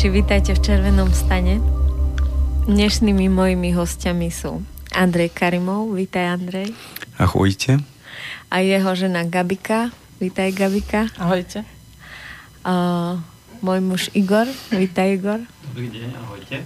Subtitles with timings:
[0.00, 1.60] poslucháči, vítajte v Červenom stane.
[2.64, 4.64] Dnešnými mojimi hostiami sú
[4.96, 5.92] Andrej Karimov.
[5.92, 6.72] Vítaj, Andrej.
[7.20, 7.84] Ahojte.
[8.48, 9.92] A jeho žena Gabika.
[10.16, 11.04] Vítaj, Gabika.
[11.20, 11.68] Ahojte.
[12.64, 13.20] Uh,
[13.60, 14.48] môj muž Igor.
[14.72, 15.44] Vítaj, Igor.
[15.68, 16.64] Dobrý deň, ahojte.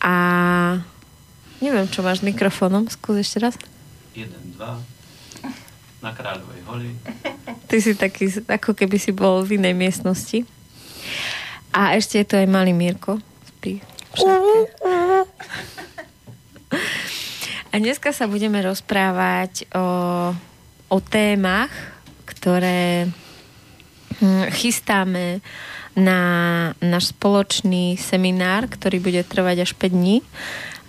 [0.00, 0.14] A
[1.60, 2.88] neviem, čo máš s mikrofónom.
[2.88, 3.60] Skús ešte raz.
[4.16, 4.80] Jeden, dva.
[6.00, 6.96] Na Kráľovej holi.
[7.68, 10.48] Ty si taký, ako keby si bol v inej miestnosti.
[11.74, 13.18] A ešte je to aj malý Mirko.
[13.50, 13.82] Spí.
[17.74, 19.86] A dneska sa budeme rozprávať o,
[20.86, 21.74] o témach,
[22.22, 23.10] ktoré
[24.22, 25.42] hm, chystáme
[25.98, 26.20] na
[26.78, 30.22] náš spoločný seminár, ktorý bude trvať až 5 dní.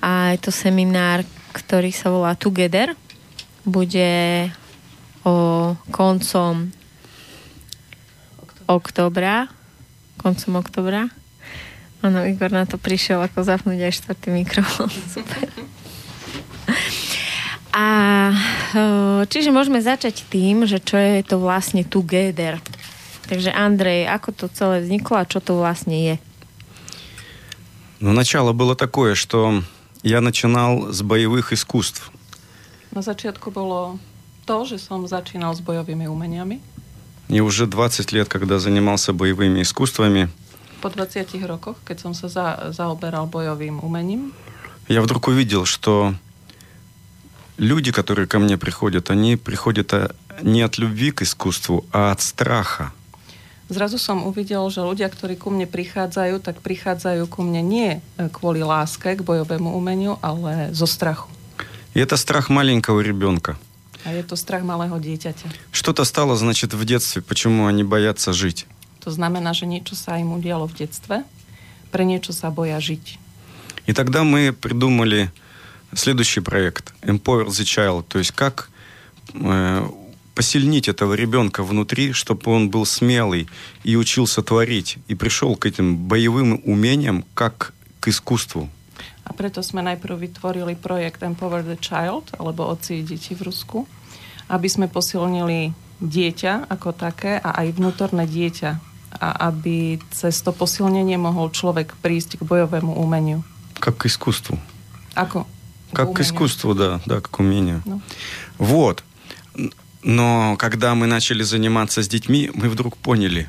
[0.05, 1.25] A je to seminár,
[1.57, 2.93] ktorý sa volá Together.
[3.65, 4.53] Bude
[5.25, 6.69] o koncom
[8.69, 9.49] oktobra
[10.24, 11.08] Koncom oktobra.
[12.00, 14.88] Áno, Igor na to prišiel, ako zapnúť aj štvrtý mikrofón.
[14.88, 15.48] Super.
[17.70, 17.86] A
[18.32, 18.84] e,
[19.30, 22.58] čiže môžeme začať tým, že čo je to vlastne Together.
[23.30, 26.14] Takže Andrej, ako to celé vzniklo a čo to vlastne je?
[28.00, 29.62] Ну, начало было такое, что
[30.02, 32.10] я начинал с боевых искусств.
[32.90, 34.00] Na začiatku bolo
[34.48, 36.58] to, že som začínal s bojovými umeniami.
[37.28, 40.28] И уже 20 лет, когда занимался боевыми искусствами,
[40.80, 44.32] Po 20 rokoch, keď som sa za, zaoberal bojovým umením,
[44.88, 46.14] я вдруг увидел, что
[47.58, 50.10] люди, которые ко мне приходят, они приходят а,
[50.42, 52.92] не от любви к искусству, а от страха.
[53.70, 58.26] zrazu som uvidel, že ľudia, ktorí ku mne prichádzajú, tak prichádzajú ku mne nie e,
[58.26, 61.30] kvôli láske k bojovému umeniu, ale zo strachu.
[61.94, 63.58] И это страх маленького ребенка.
[64.05, 65.49] Je to strach malého dieťaťa.
[65.73, 68.65] Что-то стало, значит, в детстве, почему они боятся жить.
[69.01, 71.21] To znamená, že niečo sa im udialo v detstve,
[71.93, 73.21] pre niečo sa boja žiť.
[73.85, 75.31] И тогда мы придумали
[75.93, 78.69] следующий проект Empower the Child, то есть как
[79.33, 79.87] э,
[80.33, 83.47] посильнить этого ребенка внутри, чтобы он был смелый
[83.83, 88.69] и учился творить, и пришел к этим боевым умениям как к искусству.
[89.24, 93.86] A preto sme najprv vytvorili projekt Empower the Child, alebo Oci deti v Rusku,
[94.50, 98.70] aby sme posilnili dieťa ako také a aj vnútorné dieťa.
[99.20, 103.42] A aby cez to posilnenie mohol človek prísť k bojovému umeniu.
[103.82, 104.56] Как к искусству.
[105.18, 105.44] Ako?
[105.92, 106.24] Как к umeniu.
[106.24, 107.82] искусству, да, да, как к умению.
[107.84, 108.00] Ну.
[108.58, 109.04] Вот.
[110.02, 113.48] Но когда мы начали заниматься с детьми, мы вдруг поняли,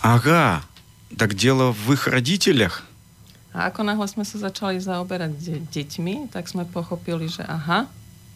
[0.00, 0.62] ага,
[1.16, 2.84] так дело в их родителях.
[3.55, 7.87] A ako náhle sme sa začali zaoberať de- deťmi, tak sme pochopili, že aha,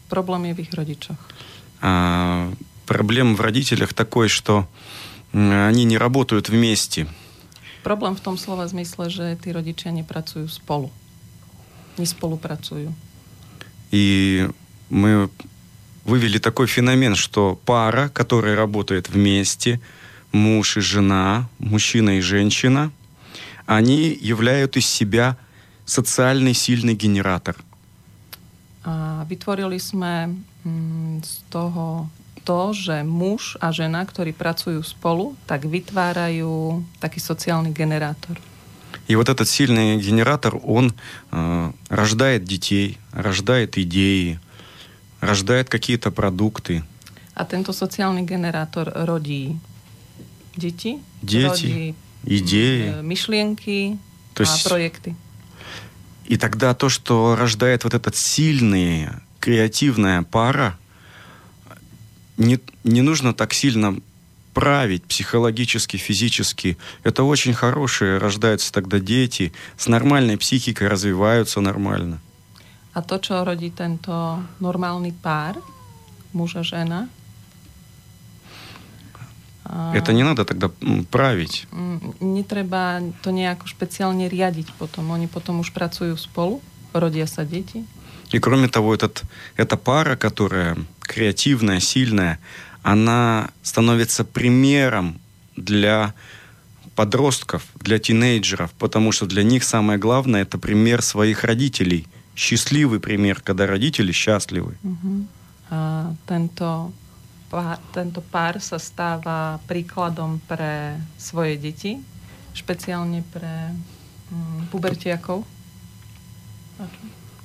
[0.08, 1.20] problém je v ich rodičoch.
[1.84, 2.48] А,
[2.88, 4.64] проблема в родителях такой, что
[5.32, 7.06] они не работают вместе.
[7.84, 10.88] Problém v tom slova zmysle, že tí rodičia nepracujú spolu.
[12.00, 12.92] Nespolupracujú.
[13.92, 14.48] И
[14.88, 15.28] мы
[16.04, 19.80] вывели такой феномен, что пара, которая работает вместе,
[20.32, 22.90] муж и жена, мужчина и женщина,
[23.70, 25.36] они являют из себя
[25.86, 27.54] социальный сильный генератор.
[28.82, 32.10] A vytvorili sme mm, z toho
[32.42, 38.42] to, že muž a žena, ktorí pracujú spolu, tak vytvárajú taký sociálny generátor.
[39.06, 40.94] И вот этот сильный генератор, он
[41.30, 44.40] э, рождает детей, рождает идеи,
[45.20, 46.82] рождает какие-то продукты.
[47.34, 49.54] A tento sociálny generátor rodí
[50.56, 51.94] deti, Deti, rodí
[52.24, 52.98] идеи.
[52.98, 53.98] e, myšlienky
[54.34, 55.14] To a есть- projekty.
[56.26, 59.08] И тогда то, что рождает вот этот сильный,
[59.40, 60.78] креативная пара,
[62.36, 63.96] не, не нужно так сильно
[64.54, 66.76] править психологически, физически.
[67.02, 72.20] Это очень хорошие, рождаются тогда дети, с нормальной психикой развиваются нормально.
[72.94, 75.56] To, čo rodí tento normálny pár,
[76.34, 77.19] muž a žena, a,
[79.94, 80.70] Это не надо тогда
[81.10, 81.66] править.
[81.70, 85.10] mm, netreba to nejako špeciálne riadiť potom.
[85.14, 86.58] Oni potom už pracujú spolu,
[86.92, 87.86] rodia sa deti.
[88.32, 89.22] И кроме того, этот,
[89.56, 92.38] эта пара, которая креативная, сильная,
[92.82, 95.18] она становится примером
[95.56, 96.14] для
[96.94, 102.06] подростков, для тинейджеров, потому что для них самое главное это пример своих родителей
[102.36, 104.76] счастливый пример, когда родители счастливы.
[104.82, 105.26] Uh-huh.
[105.70, 106.92] A tento,
[107.49, 112.01] pár, tento pár sa stáva príkladom pre svoje deti,
[112.53, 113.73] špeciálne pre
[114.31, 115.43] um, pubertiakov.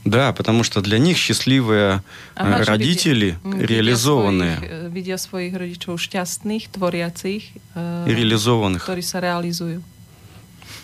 [0.05, 2.03] Да, потому что для них счастливые
[2.35, 4.57] ага, родители видя, реализованные.
[4.57, 8.83] Видя своих, видя своих родичov šťastných, tvoriacich, э, реализованных.
[8.83, 9.83] ktorí sa realizujú.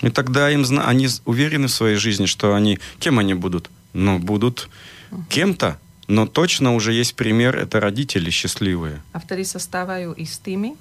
[0.02, 3.70] И тогда им они уверены в своей жизни, что они кем они будут?
[3.94, 4.68] Ну, будут
[5.10, 5.24] uh-huh.
[5.30, 9.02] кем-то, но точно уже есть пример, это родители счастливые.
[9.12, 10.78] А вtedy sa stávajú istými,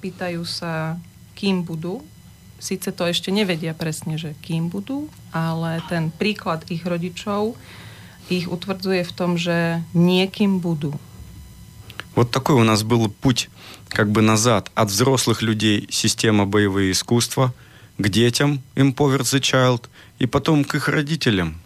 [0.00, 1.00] pýtajú sa,
[1.36, 2.04] kým budú,
[2.60, 7.56] síce to ešte nevedia presne, že kým budú, ale ten príklad ich rodičov
[8.30, 11.00] ich utvrdzuje в том, že niekým будут.
[12.14, 13.48] Вот такой у нас был путь
[13.88, 17.54] как бы назад от взрослых людей система боевые искусства
[17.98, 19.88] к детям Empowered the Child
[20.18, 21.58] и потом к их родителям.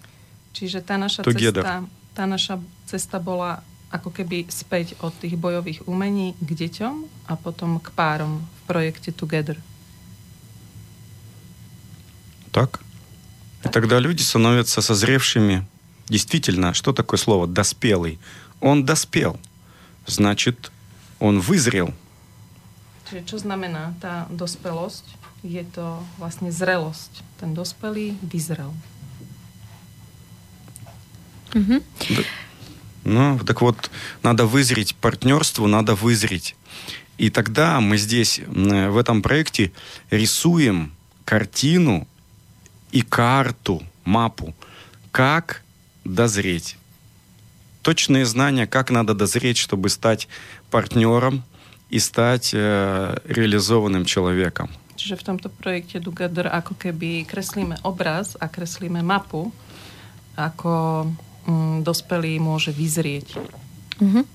[0.53, 1.85] Čiže tá naša, cesta,
[2.15, 3.62] tá naša cesta bola
[3.94, 6.94] ako keby späť od tých bojových umení k deťom
[7.31, 9.59] a potom k párom v projekte Together.
[12.50, 12.81] Так?
[13.65, 15.67] И тогда люди становятся созревшими.
[16.09, 18.19] Действительно, что такое слово «доспелый»?
[18.61, 19.41] Он доспел.
[20.06, 20.71] Значит,
[21.19, 21.94] он вызрел.
[23.09, 25.05] Čiže čo znamená tá dospelosť?
[25.44, 27.25] Je to vlastne zrelosť.
[27.41, 28.73] Ten dospelý vyzrel.
[33.06, 33.90] Ну, так вот,
[34.24, 36.56] надо вызреть партнерству, надо вызреть.
[37.18, 39.72] И тогда мы здесь, в этом проекте,
[40.10, 40.92] рисуем
[41.25, 42.07] картину
[42.92, 44.54] и карту, мапу,
[45.12, 45.63] как
[46.06, 46.78] дозреть.
[47.81, 50.28] Точные знания, как надо дозреть, чтобы стать
[50.69, 51.44] партнером
[51.90, 54.69] и стать э, реализованным человеком.
[55.00, 59.48] Čiže v tomto projekte Together ako keby kreslíme obraz a kreslíme mapu,
[60.36, 61.07] ako
[61.47, 63.39] mm, dospelý môže vyzrieť.
[64.00, 64.25] Uh-huh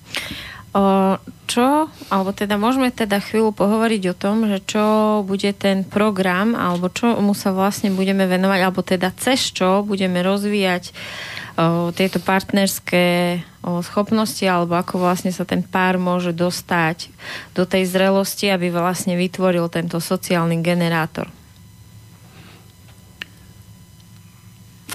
[1.47, 4.83] čo, alebo teda môžeme teda chvíľu pohovoriť o tom, že čo
[5.23, 10.19] bude ten program, alebo čo mu sa vlastne budeme venovať, alebo teda cez čo budeme
[10.19, 17.07] rozvíjať o, tieto partnerské o, schopnosti, alebo ako vlastne sa ten pár môže dostať
[17.55, 21.31] do tej zrelosti, aby vlastne vytvoril tento sociálny generátor.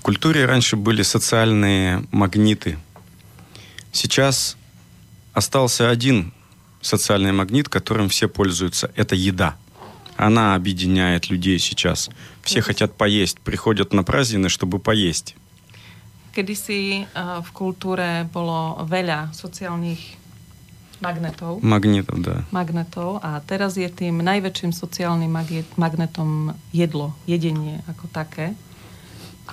[0.00, 2.78] В культуре раньше были социальные магниты.
[3.92, 4.56] Сейчас
[5.34, 6.32] остался один
[6.80, 8.90] социальный магнит, которым все пользуются.
[8.96, 9.58] Это еда.
[10.16, 12.08] Она объединяет людей сейчас.
[12.42, 15.36] Все хотят поесть, приходят на празднины, чтобы поесть.
[16.34, 20.00] Kedysi uh, v kultúre bolo veľa sociálnych
[21.04, 21.60] magnetov.
[21.60, 22.48] Magnetov, да.
[22.48, 25.28] Magnetov a teraz je tým najväčším sociálnym
[25.76, 28.56] magnetom jedlo, jedenie ako také.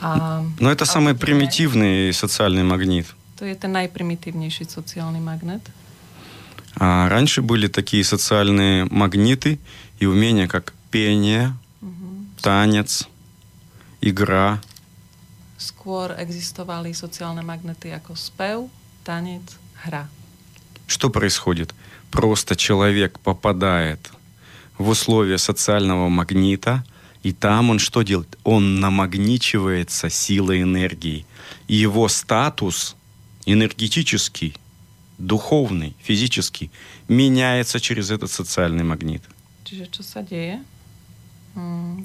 [0.01, 3.07] A, Но это самый примитивный социальный магнит.
[3.41, 5.61] Je ten najprimitívnejší sociálny magnet.
[6.79, 9.59] А раньше были такие социальные магниты
[9.99, 12.25] и умения, как пение, угу.
[12.41, 13.07] танец,
[14.01, 14.61] игра.
[15.57, 18.69] Skôr existovali sociálne magnety ako spev,
[19.05, 19.41] tanec,
[19.85, 20.05] hra.
[20.87, 21.73] Что происходит?
[22.11, 24.11] Просто человек попадает
[24.77, 26.83] в условия социального магнита,
[27.23, 28.37] и там он что делает?
[28.43, 31.25] Он намагничивается силой энергии.
[31.67, 32.95] И его статус
[33.45, 34.55] энергетический,
[35.17, 36.71] духовный, физический,
[37.07, 39.23] меняется через этот социальный магнит.
[39.65, 40.63] Sa deje?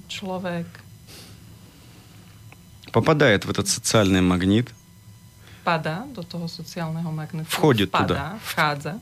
[0.09, 0.67] Človek
[2.93, 4.69] попадает в этот социальный магнит,
[5.61, 9.01] впада до того социального магнита, входит впада, туда, вхádza.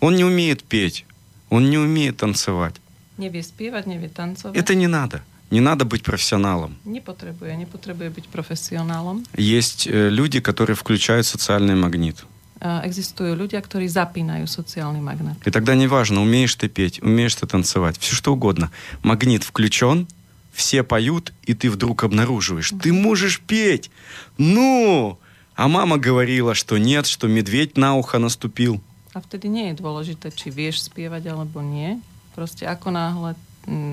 [0.00, 1.06] Он не умеет петь,
[1.48, 2.81] он не умеет танцевать.
[3.22, 4.58] Nevie spievať, nevie tancovať.
[4.58, 5.22] Это не надо.
[5.54, 6.74] Не надо быть профессионалом.
[6.84, 9.22] Не потребує, не потребує быть профессионалом.
[9.38, 12.24] Есть э, люди, которые включают социальный магнит.
[12.62, 15.34] Existujú ľudia, ktorí zapínajú sociálny magnet.
[15.44, 18.70] И тогда неважно, умеешь ты петь, умеешь ты танцевать, все что угодно.
[19.02, 20.06] Магнит включен,
[20.52, 23.90] все поют, и ты вдруг обнаруживаешь, ты можешь петь.
[24.38, 25.18] Ну!
[25.56, 28.80] А мама говорила, что нет, что медведь на ухо наступил.
[29.12, 32.00] A vtedy nie je dôležité, či vieš spievať alebo nie.
[32.35, 33.35] Proste ako náhle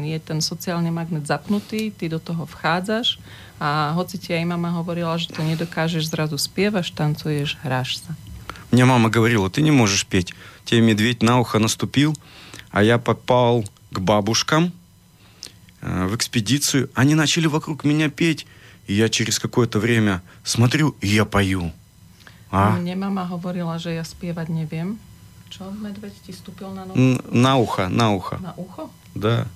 [0.06, 3.18] je ten sociálny magnet zapnutý, ty do toho vchádzaš
[3.58, 8.14] a hoci ti aj mama hovorila, že to nedokážeš, zrazu spievaš, tancuješ, hráš sa.
[8.70, 10.34] Мне мама говорила, ты не можешь петь.
[10.64, 12.16] Тебе медведь на ухо наступил,
[12.70, 14.72] а я попал к бабушкам
[15.80, 16.90] э, в экспедицию.
[16.94, 18.46] Они начали вокруг меня петь.
[18.86, 21.72] И я через какое-то время смотрю, и я пою.
[22.50, 22.76] А?
[22.76, 24.98] Мне мама говорила, že ja spievať neviem.
[25.50, 27.18] Čo medveď ti stúpil na nohu?
[27.30, 28.36] На ухо, на ухо.
[28.42, 28.90] Na ucho?
[29.14, 29.46] Да.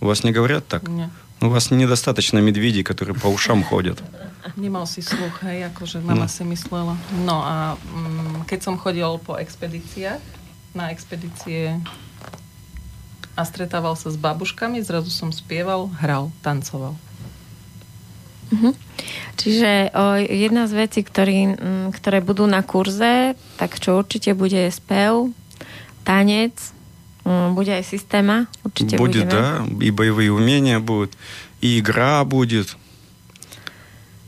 [0.00, 0.82] У вас не говорят так?
[0.88, 1.08] Nie.
[1.40, 4.02] У вас недостаточно медведей, которые по ушам ходят.
[4.56, 6.28] Nemal si sluch, hej, akože mama No.
[6.28, 6.96] si myslela.
[7.24, 10.22] No a mm, keď som chodil po expedíciách,
[10.74, 11.76] na expedície
[13.36, 16.96] a stretával sa s babuškami, zrazu som spieval, hral, tancoval.
[19.36, 24.56] Čiže o, jedna z vecí, ktorý, m, ktoré budú na kurze, tak čo určite bude
[24.56, 25.34] je spev,
[26.06, 26.54] tanec,
[27.26, 29.32] m, bude aj systéma, určite будет, budeme.
[29.34, 29.46] да,
[29.82, 31.18] и боевые умения будут,
[31.60, 32.78] и игра будет.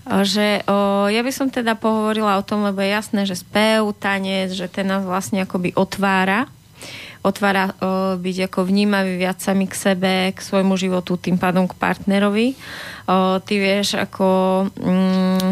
[0.08, 3.92] O, Že o, ja by som teda pohovorila o tom, lebo je jasné, že spev,
[3.96, 6.48] tanec, že ten nás vlastne akoby otvára.
[7.23, 7.73] Otvára o,
[8.19, 12.51] byť ako vnímavý viac sami k sebe, k svojmu životu, tým pádom k partnerovi.
[13.07, 14.27] O, ty vieš ako
[14.75, 15.51] mm,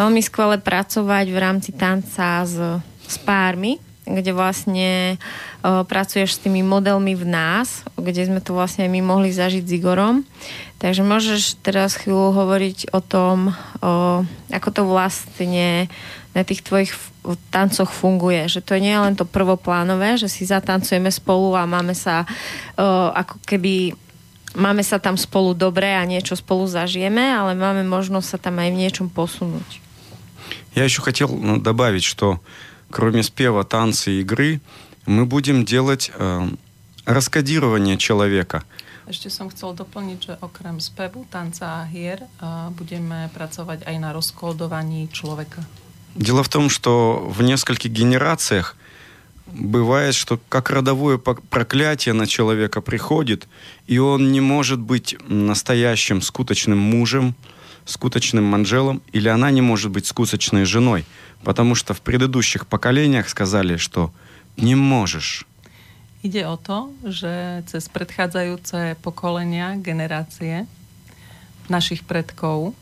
[0.00, 2.56] veľmi skvele pracovať v rámci tanca s,
[3.04, 3.76] s pármi,
[4.09, 5.21] kde vlastne
[5.61, 9.63] o, pracuješ s tými modelmi v nás, kde sme to vlastne aj my mohli zažiť
[9.63, 10.25] s Igorom.
[10.81, 15.85] Takže môžeš teraz chvíľu hovoriť o tom, o, ako to vlastne
[16.33, 17.13] na tých tvojich f-
[17.53, 18.49] tancoch funguje.
[18.49, 22.25] Že to nie je len to prvoplánové, že si zatancujeme spolu a máme sa
[22.79, 23.93] o, ako keby
[24.57, 28.69] máme sa tam spolu dobre a niečo spolu zažijeme, ale máme možnosť sa tam aj
[28.73, 29.85] v niečom posunúť.
[30.73, 32.41] Я еще хотел ну, добавить, что
[32.90, 34.60] кроме спева, танца и игры,
[35.06, 36.48] мы будем делать э,
[37.04, 38.64] раскодирование человека.
[39.04, 44.16] Ešte som chcel doplniť, že okrem spevu, tanca a hier a budeme pracovať aj na
[44.16, 45.60] rozkódovaní človeka.
[46.16, 48.76] Дело в том, что в нескольких генерациях
[49.46, 53.46] бывает, что как родовое проклятие на человека приходит,
[53.86, 57.34] и он не может быть настоящим скуточным мужем,
[57.85, 61.05] скуточным манжелом, или она не может быть скуточной женой,
[61.43, 64.11] потому что в предыдущих поколениях сказали, что
[64.57, 65.45] не можешь.
[66.21, 70.67] Ide o to, že cez predchádzajúce pokolenia, generácie
[71.71, 72.75] našich predkov,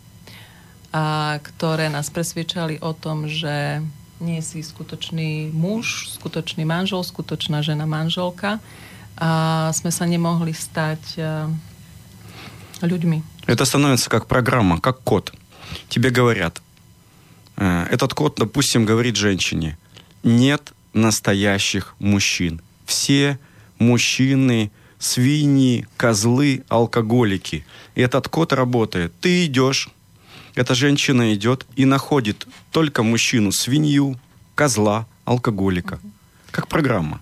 [0.89, 3.85] a, ktoré nás presvedčali o tom, že
[4.17, 8.57] nie si skutočný muž, skutočný manžel, skutočná žena, manželka,
[9.17, 11.01] a sme sa nemohli stať
[12.82, 13.22] ľuďmi.
[13.46, 15.32] Это становится как программа, как код.
[15.88, 16.60] Тебе говорят,
[17.56, 19.76] э, этот код, допустим, говорит женщине,
[20.22, 22.60] нет настоящих мужчин.
[22.86, 23.38] Все
[23.78, 27.64] мужчины свиньи, козлы, алкоголики.
[27.94, 29.12] И этот код работает.
[29.20, 29.88] Ты идешь,
[30.54, 34.18] эта женщина идет и находит только мужчину, свинью,
[34.54, 35.98] козла, алкоголика.
[36.50, 37.20] Как программа.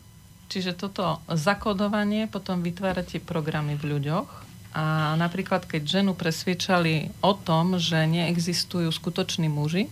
[0.50, 4.26] Čiže toto zakodovanie potom vytvára tie programy v ľuďoch.
[4.75, 9.88] A napríklad, keď ženu presviečali o tom, že neexistujú skutoční muži,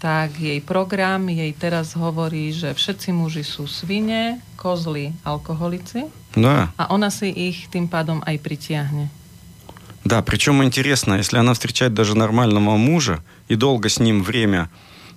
[0.00, 6.68] tak jej program jej teraz hovorí, že všetci muži sú svine, kozly, alkoholici Да.
[6.76, 9.08] a ona si ich tým pádom aj pritiahne.
[10.04, 14.70] Да, причем интересно, если она встречает даже нормального мужа и долго с ним время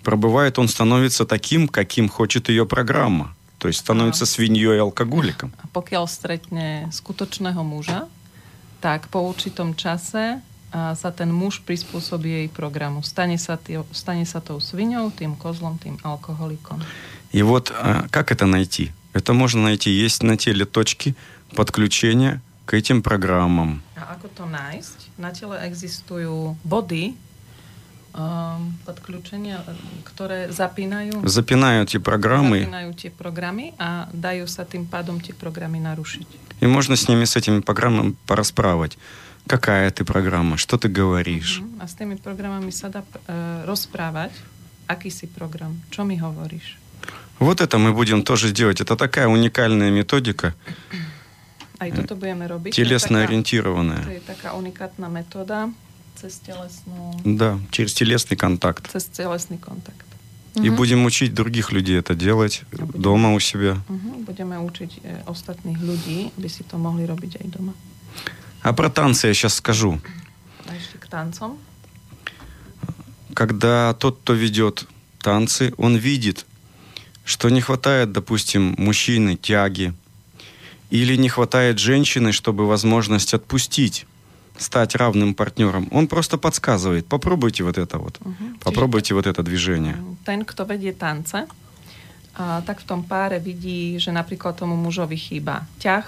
[0.03, 3.35] пробывает, он становится таким, каким хочет ее программа.
[3.59, 5.51] То есть становится свиньей и алкоголиком.
[5.61, 8.07] A pokiaľ stretne skutočného muža,
[8.83, 10.39] tak po určitom čase
[10.71, 13.03] a, sa ten muž prispôsobí jej programu.
[13.03, 16.81] Stane sa, tý, stane sa tou sviňou, tým kozlom, tým alkoholikom.
[17.31, 18.91] И вот а, как это найти?
[19.13, 19.89] Это можно найти.
[19.91, 21.15] Есть на теле точки
[21.55, 23.81] подключения к этим программам.
[23.97, 25.17] A ako to nájsť?
[25.17, 27.17] Na tele existujú body
[28.13, 29.61] um, podkľúčenia,
[30.05, 35.79] ktoré zapínajú, Запинают эти программы, zapínajú tie programy a dajú sa tým pádom tie programy
[35.79, 36.27] narušiť.
[36.59, 38.97] и можно с ними, с этими программами порасправить.
[39.47, 40.57] Какая ты программа?
[40.57, 41.63] Что ты говоришь?
[41.63, 41.81] Mhm.
[41.81, 44.29] A s tými programami sa dá uh, rozprávať,
[44.85, 46.77] aký si program, čo mi hovoríš.
[47.39, 48.81] Вот это мы будем тоже делать.
[48.81, 50.51] Это такая уникальная методика,
[51.79, 52.75] Aj toto budeme robiť.
[52.75, 54.03] телесно To je taká, to ориентированная.
[54.11, 55.71] je taká unikátna metóda
[56.20, 58.90] telesnú, Да, через телесный контакт.
[59.16, 60.06] telesný kontakt.
[60.62, 63.82] И будем учить других людей это делать дома у себя.
[63.88, 64.22] Uh-huh.
[64.22, 67.74] Budeme učiť e, ostatných ľudí, aby si to mohli robiť aj doma.
[68.62, 70.00] А про танцы я сейчас скажу.
[70.70, 71.58] Ešte k tancom.
[73.34, 74.86] Когда тот, кто ведет
[75.20, 76.46] танцы, он видит,
[77.24, 79.92] что не хватает, допустим, мужчины тяги,
[80.90, 84.06] или не хватает женщины, чтобы возможность отпустить,
[84.57, 85.87] стать равным партнером.
[85.91, 88.59] Он просто подсказывает, попробуйте вот это вот, Uh-huh.
[88.59, 89.95] попробуйте вот это движение.
[90.25, 91.47] ten, kto vedie tance,
[92.35, 96.05] a tak v tom páre vidí, že napríklad tomu mužovi chýba ťah,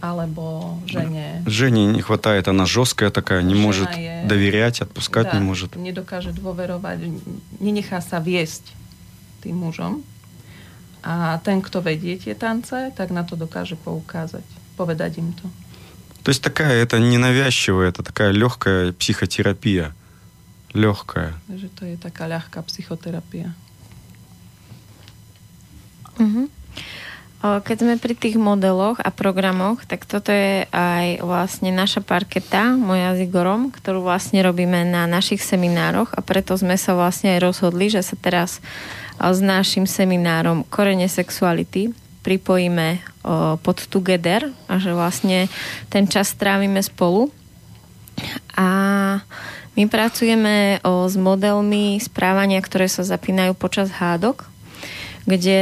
[0.00, 5.34] alebo žene Жене не хватает, она жесткая такая, не Жена может е- доверять, отпускать dá-
[5.34, 5.74] не может.
[5.74, 6.98] nedokáže dôverovať,
[7.58, 8.70] nenechá sa viesť
[9.42, 10.02] tým mužom.
[11.02, 14.42] A ten, kto vedie tie tance, tak na to dokáže poukázať,
[14.78, 15.46] povedať im to.
[16.22, 19.94] То есть такая, это ненавязчивая, это такая легкая психотерапия.
[20.74, 21.32] Легкая.
[21.48, 23.56] Že to je taká ľahká psychoterapia.
[26.20, 26.50] Uh-huh.
[27.38, 33.14] Keď sme pri tých modeloch a programoch, tak toto je aj vlastne naša parketa, moja
[33.14, 37.88] s Igorom, ktorú vlastne robíme na našich seminároch a preto sme sa vlastne aj rozhodli,
[37.88, 38.58] že sa teraz
[39.16, 43.03] s našim seminárom Korene sexuality pripojíme
[43.59, 45.51] pod Together a že vlastne
[45.91, 47.29] ten čas strávime spolu.
[48.55, 48.69] A
[49.73, 54.47] my pracujeme s modelmi správania, ktoré sa zapínajú počas hádok,
[55.25, 55.61] kde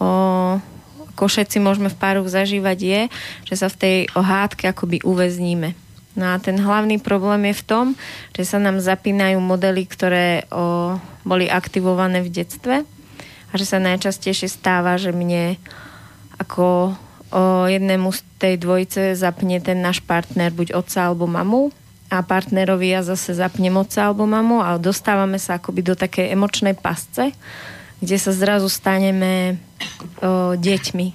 [0.00, 0.56] o,
[1.12, 3.00] ako všetci môžeme v pároch zažívať, je,
[3.44, 5.76] že sa v tej hádke akoby uväzníme.
[6.16, 7.86] No a ten hlavný problém je v tom,
[8.32, 12.88] že sa nám zapínajú modely, ktoré o, boli aktivované v detstve
[13.50, 15.58] a že sa najčastejšie stáva, že mne
[16.38, 16.94] ako
[17.30, 21.70] o jednému z tej dvojice zapne ten náš partner buď otca alebo mamu
[22.10, 26.74] a partnerovi ja zase zapnem otca alebo mamu a dostávame sa akoby do takej emočnej
[26.74, 27.30] pasce,
[28.02, 29.62] kde sa zrazu staneme
[30.18, 31.06] o, deťmi.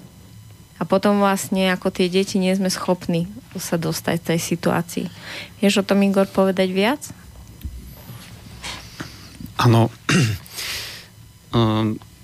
[0.80, 3.27] A potom vlastne ako tie deti nie sme schopní
[3.60, 5.06] sa dostať z tej situácii.
[5.60, 7.01] Vieš o tom, Igor, povedať viac?
[9.60, 9.92] Áno.
[11.51, 12.00] um,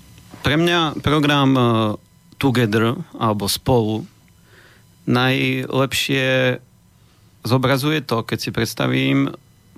[0.42, 1.64] pre mňa program uh,
[2.36, 4.04] Together alebo Spolu
[5.06, 6.58] najlepšie
[7.42, 9.30] zobrazuje to, keď si predstavím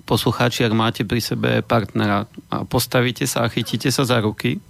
[0.05, 4.61] poslucháči, ak máte pri sebe partnera a postavíte sa a chytíte sa za ruky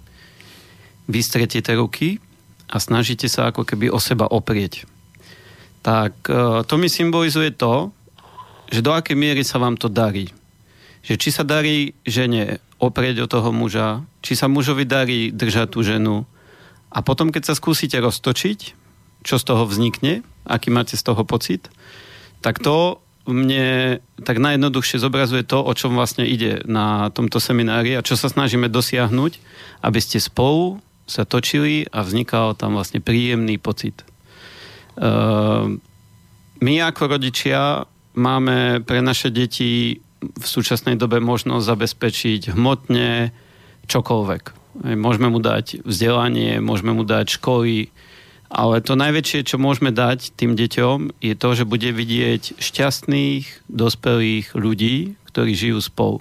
[1.06, 2.18] vystretiete ruky
[2.66, 4.84] a snažíte sa ako keby o seba oprieť.
[5.86, 7.94] Tak e, to mi symbolizuje to,
[8.66, 10.26] že do akej miery sa vám to darí.
[11.06, 15.80] Že či sa darí žene oprieť o toho muža, či sa mužovi darí držať tú
[15.80, 16.28] ženu
[16.92, 18.58] a potom, keď sa skúsite roztočiť,
[19.26, 21.66] čo z toho vznikne, aký máte z toho pocit,
[22.44, 28.06] tak to mne tak najjednoduchšie zobrazuje to, o čom vlastne ide na tomto seminári a
[28.06, 29.32] čo sa snažíme dosiahnuť,
[29.82, 30.78] aby ste spolu
[31.10, 34.06] sa točili a vznikal tam vlastne príjemný pocit.
[34.98, 35.82] Ehm,
[36.62, 43.30] my ako rodičia máme pre naše deti v súčasnej dobe možnosť zabezpečiť hmotne
[43.86, 44.42] čokoľvek.
[44.96, 47.88] Môžeme mu dať vzdelanie, môžeme mu dať školy,
[48.46, 54.54] ale to najväčšie, čo môžeme dať tým deťom, je to, že bude vidieť šťastných, dospelých
[54.54, 56.18] ľudí, ktorí žijú spolu.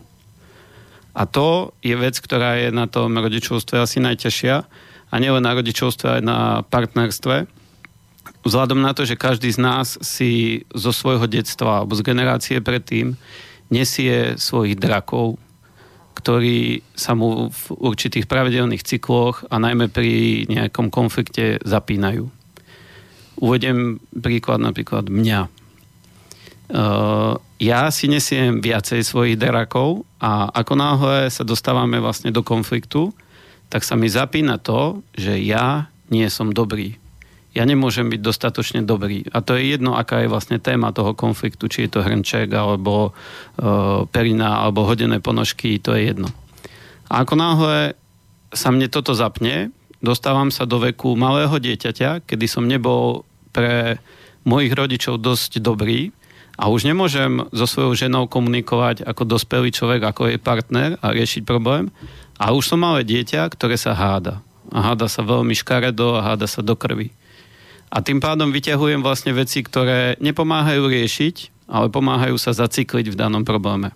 [1.16, 4.56] A to je vec, ktorá je na tom rodičovstve asi najťažšia.
[5.12, 7.48] A nielen na rodičovstve, aj na partnerstve.
[8.44, 13.16] Vzhľadom na to, že každý z nás si zo svojho detstva alebo z generácie predtým
[13.70, 15.42] nesie svojich drakov,
[16.16, 22.26] ktorí sa mu v určitých pravidelných cykloch a najmä pri nejakom konflikte zapínajú.
[23.38, 25.52] Uvediem príklad napríklad mňa.
[26.66, 33.14] Uh, ja si nesiem viacej svojich drakov a ako náhle sa dostávame vlastne do konfliktu,
[33.70, 36.98] tak sa mi zapína to, že ja nie som dobrý.
[37.56, 39.24] Ja nemôžem byť dostatočne dobrý.
[39.32, 43.16] A to je jedno, aká je vlastne téma toho konfliktu, či je to hrnček, alebo
[43.16, 46.28] uh, perina, alebo hodené ponožky, to je jedno.
[47.08, 47.96] A ako náhle
[48.52, 49.72] sa mne toto zapne,
[50.04, 53.24] dostávam sa do veku malého dieťaťa, kedy som nebol
[53.56, 54.04] pre
[54.44, 56.12] mojich rodičov dosť dobrý,
[56.56, 61.44] a už nemôžem so svojou ženou komunikovať ako dospelý človek, ako jej partner a riešiť
[61.44, 61.92] problém.
[62.40, 64.40] A už som malé dieťa, ktoré sa háda.
[64.72, 67.12] A háda sa veľmi škaredo a háda sa do krvi.
[67.96, 73.48] A tým pádom vyťahujem vlastne veci, ktoré nepomáhajú riešiť, ale pomáhajú sa zacykliť v danom
[73.48, 73.96] probléme.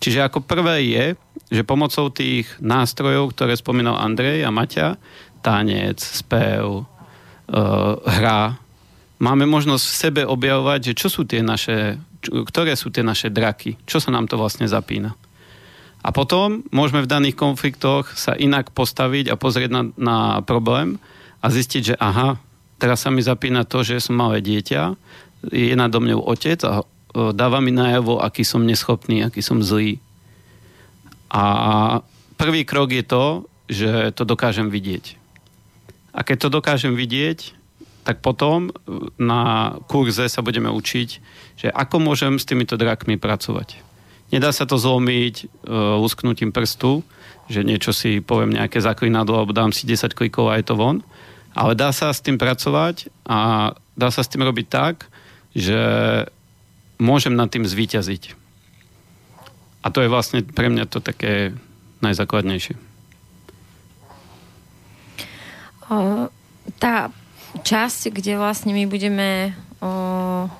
[0.00, 1.04] Čiže ako prvé je,
[1.52, 4.96] že pomocou tých nástrojov, ktoré spomínal Andrej a Maťa,
[5.44, 8.56] tanec, spev, uh, hra,
[9.20, 13.78] máme možnosť v sebe objavovať, že čo sú tie naše, ktoré sú tie naše draky,
[13.86, 15.14] čo sa nám to vlastne zapína.
[16.02, 20.98] A potom môžeme v daných konfliktoch sa inak postaviť a pozrieť na, na problém
[21.38, 22.42] a zistiť, že aha,
[22.82, 24.98] teraz sa mi zapína to, že som malé dieťa,
[25.54, 26.82] je nado mňou otec a
[27.30, 30.02] dáva mi najavo, aký som neschopný, aký som zlý.
[31.30, 31.44] A
[32.34, 35.14] prvý krok je to, že to dokážem vidieť.
[36.10, 37.54] A keď to dokážem vidieť,
[38.02, 38.70] tak potom e,
[39.16, 41.08] na kurze sa budeme učiť,
[41.56, 43.78] že ako môžem s týmito drakmi pracovať.
[44.34, 47.04] Nedá sa to zlomiť uh, lusknutím prstu,
[47.52, 51.04] že niečo si poviem nejaké zaklinadlo alebo dám si 10 klikov a je to von.
[51.52, 55.12] Ale dá sa s tým pracovať a dá sa s tým robiť tak,
[55.52, 55.80] že
[56.96, 58.38] môžem nad tým zvíťaziť.
[59.82, 61.52] A to je vlastne pre mňa to také
[62.00, 62.92] najzákladnejšie.
[66.78, 67.12] tá
[67.62, 69.52] časť, kde vlastne my budeme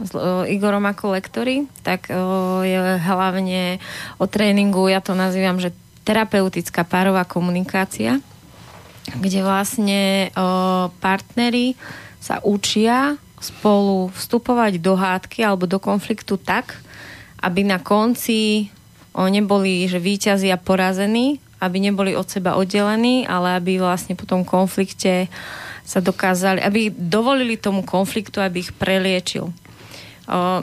[0.02, 3.78] s o, Igorom ako lektory, tak o, je hlavne
[4.18, 5.70] o tréningu, ja to nazývam, že
[6.02, 8.18] terapeutická párová komunikácia,
[9.10, 11.74] kde vlastne o, partnery
[12.22, 16.78] sa učia spolu vstupovať do hádky alebo do konfliktu tak,
[17.42, 18.70] aby na konci
[19.10, 24.26] o, neboli že víťazi a porazení, aby neboli od seba oddelení, ale aby vlastne po
[24.26, 25.30] tom konflikte
[25.82, 29.50] sa dokázali, aby dovolili tomu konfliktu, aby ich preliečil.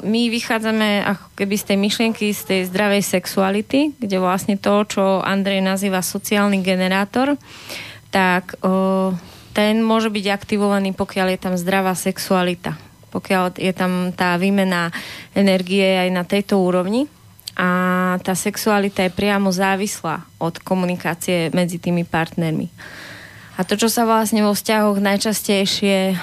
[0.01, 5.19] My vychádzame ako keby z tej myšlienky, z tej zdravej sexuality, kde vlastne to, čo
[5.19, 7.35] Andrej nazýva sociálny generátor,
[8.09, 8.57] tak
[9.53, 12.77] ten môže byť aktivovaný, pokiaľ je tam zdravá sexualita.
[13.09, 14.93] Pokiaľ je tam tá výmena
[15.33, 17.09] energie aj na tejto úrovni
[17.57, 17.67] a
[18.21, 22.69] tá sexualita je priamo závislá od komunikácie medzi tými partnermi.
[23.59, 26.15] A to, čo sa vlastne vo vzťahoch najčastejšie,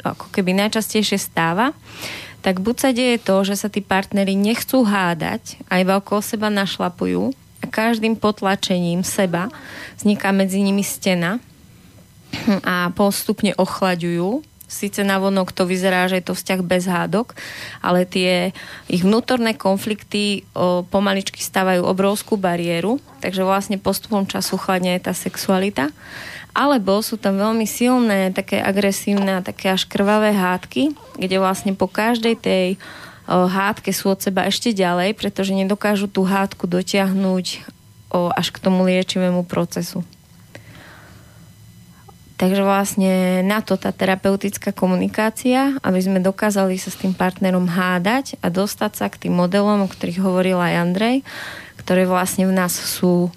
[0.00, 1.76] ako keby najčastejšie stáva,
[2.40, 6.48] tak buď sa deje to, že sa tí partnery nechcú hádať a iba okolo seba
[6.48, 9.52] našlapujú a každým potlačením seba
[10.00, 11.38] vzniká medzi nimi stena
[12.64, 17.34] a postupne ochlaďujú síce na vonok to vyzerá, že je to vzťah bez hádok,
[17.82, 18.54] ale tie
[18.86, 25.12] ich vnútorné konflikty o, pomaličky stávajú obrovskú bariéru, takže vlastne postupom času chladne je tá
[25.12, 25.90] sexualita.
[26.50, 31.86] Alebo sú tam veľmi silné, také agresívne a také až krvavé hádky, kde vlastne po
[31.86, 32.66] každej tej
[33.30, 37.46] hádke sú od seba ešte ďalej, pretože nedokážu tú hádku dotiahnuť
[38.10, 40.02] až k tomu liečivému procesu.
[42.40, 48.40] Takže vlastne na to tá terapeutická komunikácia, aby sme dokázali sa s tým partnerom hádať
[48.40, 51.16] a dostať sa k tým modelom, o ktorých hovoril aj Andrej,
[51.76, 53.28] ktoré vlastne v nás sú.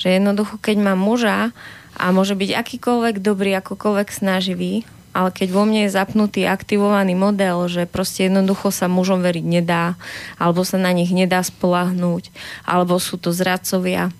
[0.00, 1.52] Že jednoducho, keď mám muža
[1.92, 7.66] a môže byť akýkoľvek dobrý, akokoľvek snaživý, ale keď vo mne je zapnutý, aktivovaný model,
[7.66, 9.96] že proste jednoducho sa mužom veriť nedá,
[10.36, 12.30] alebo sa na nich nedá spolahnúť,
[12.68, 14.12] alebo sú to zradcovia,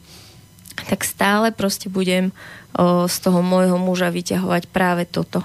[0.88, 2.30] tak stále proste budem
[2.76, 5.42] o, z toho môjho muža vyťahovať práve toto.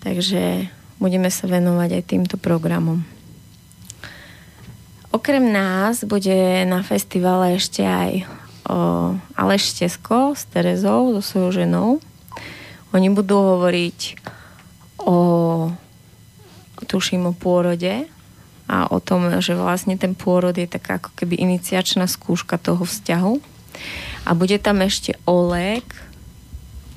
[0.00, 0.70] Takže
[1.02, 3.04] budeme sa venovať aj týmto programom.
[5.10, 8.10] Okrem nás bude na festivale ešte aj
[8.70, 8.76] o,
[9.34, 11.88] Aleš Tesko s Terezou, so svojou ženou.
[12.95, 13.99] Oni budú hovoriť
[15.03, 15.17] o
[16.85, 18.07] tuším o pôrode
[18.65, 23.33] a o tom, že vlastne ten pôrod je taká ako keby iniciačná skúška toho vzťahu
[24.25, 25.85] a bude tam ešte Oleg.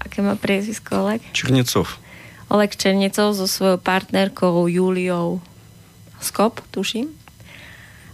[0.00, 1.20] Aké má priezvisko Oleg?
[1.36, 1.98] Černecov.
[2.48, 5.44] Oleg Černecov so svojou partnerkou Juliou
[6.18, 7.12] Skop, tuším.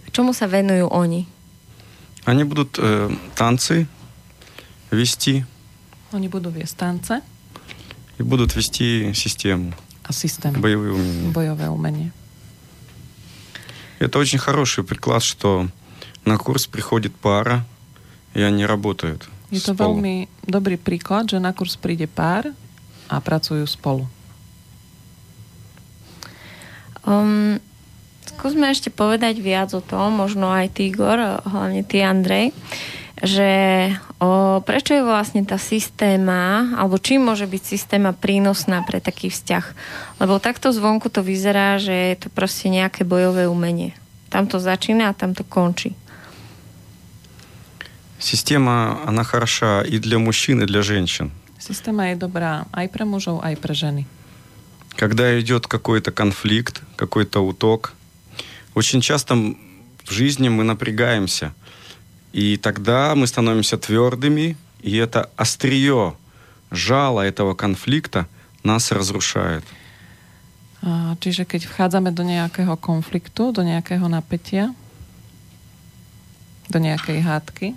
[0.03, 1.25] A čomu sa venujú oni?
[2.25, 3.85] Они будут э, танцы
[4.89, 5.45] вести.
[6.09, 7.15] Oni budú viesť tance.
[8.19, 9.73] И будут вести систему.
[10.03, 10.53] A systém.
[10.59, 11.31] Боевые умения.
[11.31, 12.11] Bojové umenie.
[13.99, 15.67] Это очень хороший приклад, что
[16.25, 17.65] на курс приходит пара,
[18.33, 19.27] и они работают.
[19.51, 20.01] Je to spolu.
[20.01, 22.51] veľmi dobrý príklad, že na kurz príde pár
[23.07, 24.09] a pracujú spolu.
[27.05, 27.61] Um,
[28.25, 32.51] skúsme ešte povedať viac o tom, možno aj ty, Igor, hlavne ty, Andrej,
[33.21, 33.49] že
[34.19, 39.65] o, prečo je vlastne tá systéma, alebo čím môže byť systéma prínosná pre taký vzťah.
[40.19, 43.95] Lebo takto zvonku to vyzerá, že je to proste nejaké bojové umenie.
[44.27, 45.95] Tam to začína a tam to končí.
[48.19, 51.31] Система, она хороша и для мужчин, и для женщин.
[51.59, 54.03] Systéma je dobrá aj pre mužov, aj pre ženy.
[54.95, 57.93] Когда идет какой-то конфликт, какой-то уток,
[58.73, 59.57] очень часто м-
[60.05, 61.53] в жизни мы напрягаемся.
[62.33, 66.15] И тогда мы становимся твердыми, и это острие,
[66.71, 68.27] жало этого конфликта
[68.63, 69.63] нас разрушает.
[70.85, 74.75] A, čiže keď vchádzame do nejakého konfliktu, do nejakého napätia,
[76.69, 77.67] do nejakej hádky,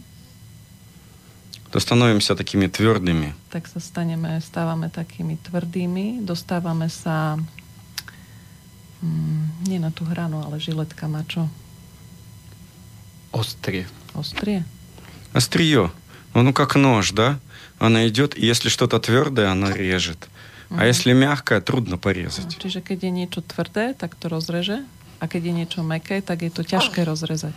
[1.68, 3.36] То становимся такими твердыми.
[3.52, 7.36] tak sa staneme, stávame takými tvrdými, dostávame sa
[9.04, 11.44] mm, nie na tú hranu, ale žiletka má čo?
[13.36, 13.84] Ostrie.
[14.14, 14.64] Ostrie?
[15.32, 15.90] Острие.
[16.34, 17.38] Ну, как нож, да?
[17.78, 20.28] Она идет, и если что-то твердое, она режет.
[20.70, 22.58] А если мягкое, трудно порезать.
[22.60, 24.84] Čiže keď je niečo tvrdé, tak to rozreže
[25.18, 27.56] a keď je niečo meké, tak je to ťažké rozrezať.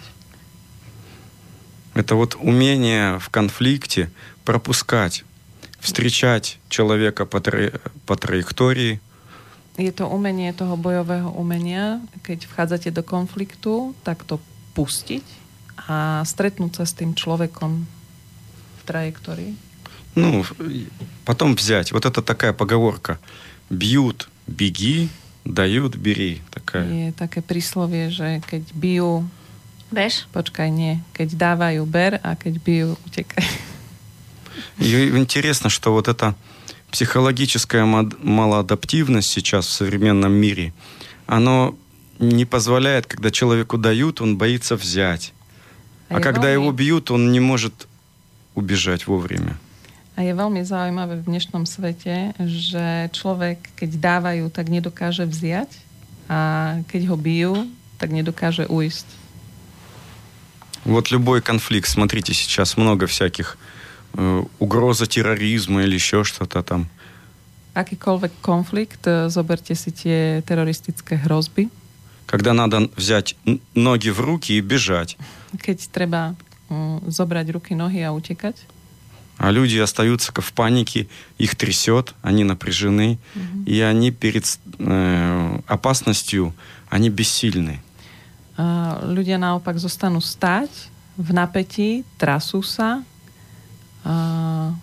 [1.94, 4.08] Это вот умение в конфликте
[4.46, 5.26] пропускать,
[5.82, 9.00] встречать человека по, тра- по траектории,
[9.80, 14.40] Je to umenie toho bojového umenia, keď vchádzate do konfliktu, tak to
[14.76, 15.24] pustiť
[15.77, 19.53] a stretnúť sa s tým človekom v trajektórii.
[20.17, 20.45] ну,
[21.25, 21.93] потом взять.
[21.93, 23.21] Вот это такая поговорка.
[23.69, 25.11] Бьют, беги,
[25.47, 26.43] Дают, бери.
[26.51, 26.91] Такая.
[26.91, 29.23] Je také príslovie, že keď bijú,
[29.95, 30.27] Bež?
[30.35, 33.47] počkaj, nie, keď dávajú, ber a keď bijú, utekaj.
[34.83, 36.35] И интересно, что вот эта
[36.91, 40.73] психологическая малоадаптивность сейчас в современном мире,
[41.27, 41.79] оно
[42.19, 45.33] не позволяет, когда человеку дают, он боится взять.
[46.09, 47.89] А когда его бьют, он не может
[48.55, 49.57] убежать вовремя.
[50.17, 55.69] A je veľmi zaujímavé v dnešnom svete, že človek, keď dávajú, tak nedokáže vziať
[56.25, 56.39] a
[56.89, 57.55] keď ho bijú,
[58.01, 59.05] tak nedokáže uísť.
[60.89, 63.59] Вот любой конфликт, смотрите, сейчас много всяких
[64.15, 66.89] э, угроза терроризма или еще что-то там.
[68.41, 71.69] Konflikt, e, zoberte si tie teroristické hrozby,
[72.25, 73.37] Когда надо взять
[73.75, 75.17] ноги в руки и бежать,
[75.58, 76.22] keď treba
[76.68, 78.56] mm, zobrať ruky, nohy a utekať.
[79.42, 81.08] а люди остаются в панике,
[81.40, 83.18] их трясет, они напряжены,
[83.66, 86.54] и они перед с- э, опасностью,
[86.90, 87.82] они бессильны.
[88.58, 90.70] A ľudia naopak zostanú stáť
[91.18, 93.02] v napätí, trasú sa.
[94.06, 94.74] A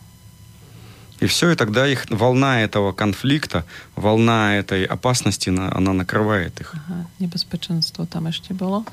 [1.20, 3.64] И все, и тогда их волна этого конфликта,
[3.96, 6.74] волна этой опасности, на- она накрывает их.
[6.74, 8.86] aha, nebezpečenstvo tam ešte bolo.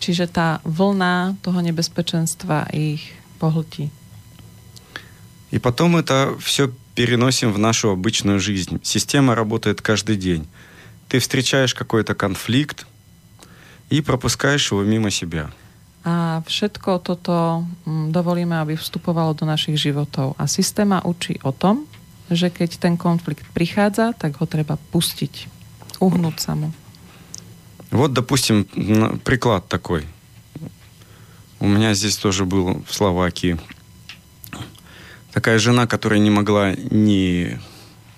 [0.00, 3.90] Čiže tá vlna toho nebezpečenstva ich pohltí.
[5.50, 8.80] И потом это все переносим в нашу обычную жизнь.
[8.82, 10.46] Система работает каждый день.
[11.08, 12.86] Ты встречаешь какой-то конфликт
[13.90, 15.50] и пропускаешь его мимо себя.
[16.06, 20.38] A všetko toto mm, dovolíme, aby vstupovalo do našich životov.
[20.38, 21.90] A systéma učí o tom,
[22.30, 25.50] že keď ten konflikt prichádza, tak ho treba pustiť.
[25.98, 26.70] Uhnúť sa mu.
[27.91, 28.65] Вот, допустим,
[29.23, 30.05] приклад такой.
[31.59, 33.59] У меня здесь тоже был в Словакии.
[35.33, 37.59] Такая жена, которая не могла ни,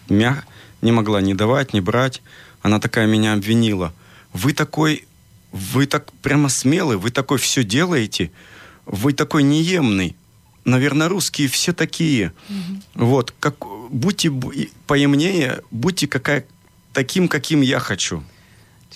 [0.10, 0.44] мя...
[0.82, 2.22] не могла ни давать, ни брать.
[2.62, 3.94] Она такая меня обвинила.
[4.32, 5.06] Вы такой,
[5.52, 8.32] вы так прямо смелый, вы такой все делаете,
[8.86, 10.16] вы такой неемный.
[10.66, 12.32] Наверное, русские все такие.
[12.96, 13.56] Вот, как,
[13.90, 14.32] будьте
[14.88, 16.46] поемнее, будьте какая,
[16.94, 18.24] таким, каким я хочу.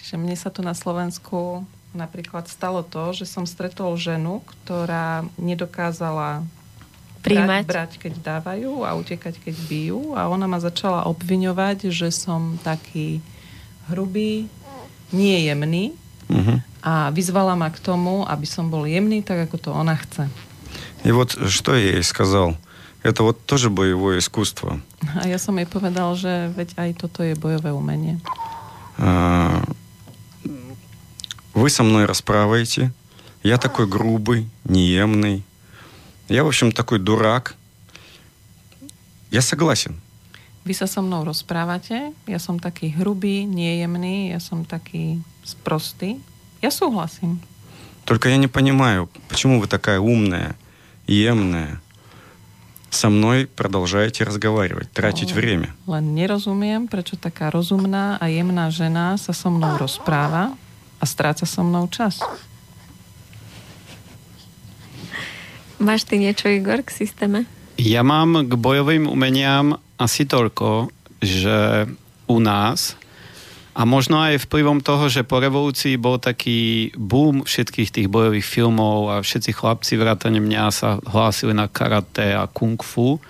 [0.07, 6.41] Čiže mne sa tu na Slovensku napríklad stalo to, že som stretol ženu, ktorá nedokázala
[7.21, 7.47] Príjmať.
[7.47, 10.17] brať, brať, keď dávajú a utekať, keď bijú.
[10.17, 13.21] A ona ma začala obviňovať, že som taký
[13.93, 14.49] hrubý,
[15.13, 15.93] nejemný
[16.33, 16.65] Мгм.
[16.81, 20.33] a vyzvala ma k tomu, aby som bol jemný, tak ako to ona chce.
[21.05, 22.57] И вот что я ей сказал.
[23.03, 24.79] Это вот тоже боевое искусство.
[25.19, 28.23] A ja som jej povedal, že veď aj toto je bojové umenie.
[28.97, 29.61] А,
[31.58, 32.94] Вы со мной расправаете.
[33.42, 35.42] Я такой грубый, неемный.
[36.30, 37.56] Я, в общем, такой дурак.
[39.32, 39.98] Я согласен.
[40.70, 46.22] Vy sa so mnou rozprávate, ja som taký hrubý, nejemný, ja som taký sprostý.
[46.62, 47.42] Ja súhlasím.
[48.06, 50.54] Только я не понимаю, почему вы такая умная,
[51.08, 51.82] емная.
[52.92, 55.36] Со мной продолжаете разговаривать, тратить О.
[55.36, 55.74] время.
[55.90, 60.54] Len nerozumiem, prečo taká rozumná a jemná žena sa so mnou rozpráva
[60.98, 62.20] a stráca so mnou čas.
[65.78, 67.46] Máš ty niečo, Igor, k systéme?
[67.78, 70.90] Ja mám k bojovým umeniam asi toľko,
[71.22, 71.86] že
[72.26, 72.98] u nás
[73.78, 79.14] a možno aj vplyvom toho, že po revolúcii bol taký boom všetkých tých bojových filmov
[79.14, 83.22] a všetci chlapci vrátane mňa sa hlásili na karate a kung fu.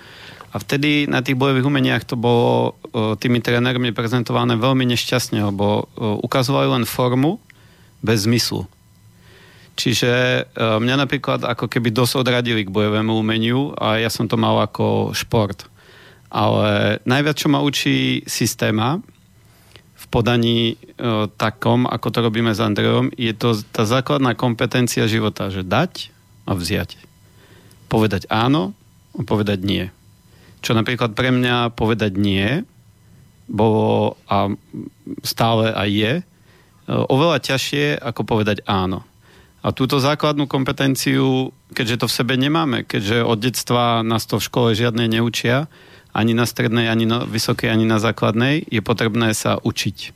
[0.56, 5.84] A vtedy na tých bojových umeniach to bolo o, tými trénermi prezentované veľmi nešťastne, lebo
[5.84, 7.44] o, ukazovali len formu
[8.02, 8.70] bez zmyslu.
[9.78, 14.34] Čiže e, mňa napríklad ako keby dosť odradili k bojovému umeniu a ja som to
[14.34, 15.70] mal ako šport.
[16.34, 18.98] Ale najviac, čo ma učí systéma
[19.94, 20.76] v podaní e,
[21.38, 26.10] takom, ako to robíme s Andrejom, je to tá základná kompetencia života, že dať
[26.50, 26.98] a vziať.
[27.86, 28.74] Povedať áno
[29.14, 29.86] a povedať nie.
[30.66, 32.66] Čo napríklad pre mňa povedať nie
[33.46, 34.52] bolo a
[35.22, 36.14] stále aj je
[36.88, 39.04] oveľa ťažšie ako povedať áno.
[39.62, 44.48] A túto základnú kompetenciu, keďže to v sebe nemáme, keďže od detstva nás to v
[44.48, 45.68] škole žiadne neučia,
[46.16, 50.16] ani na strednej, ani na vysokej, ani na základnej, je potrebné sa učiť.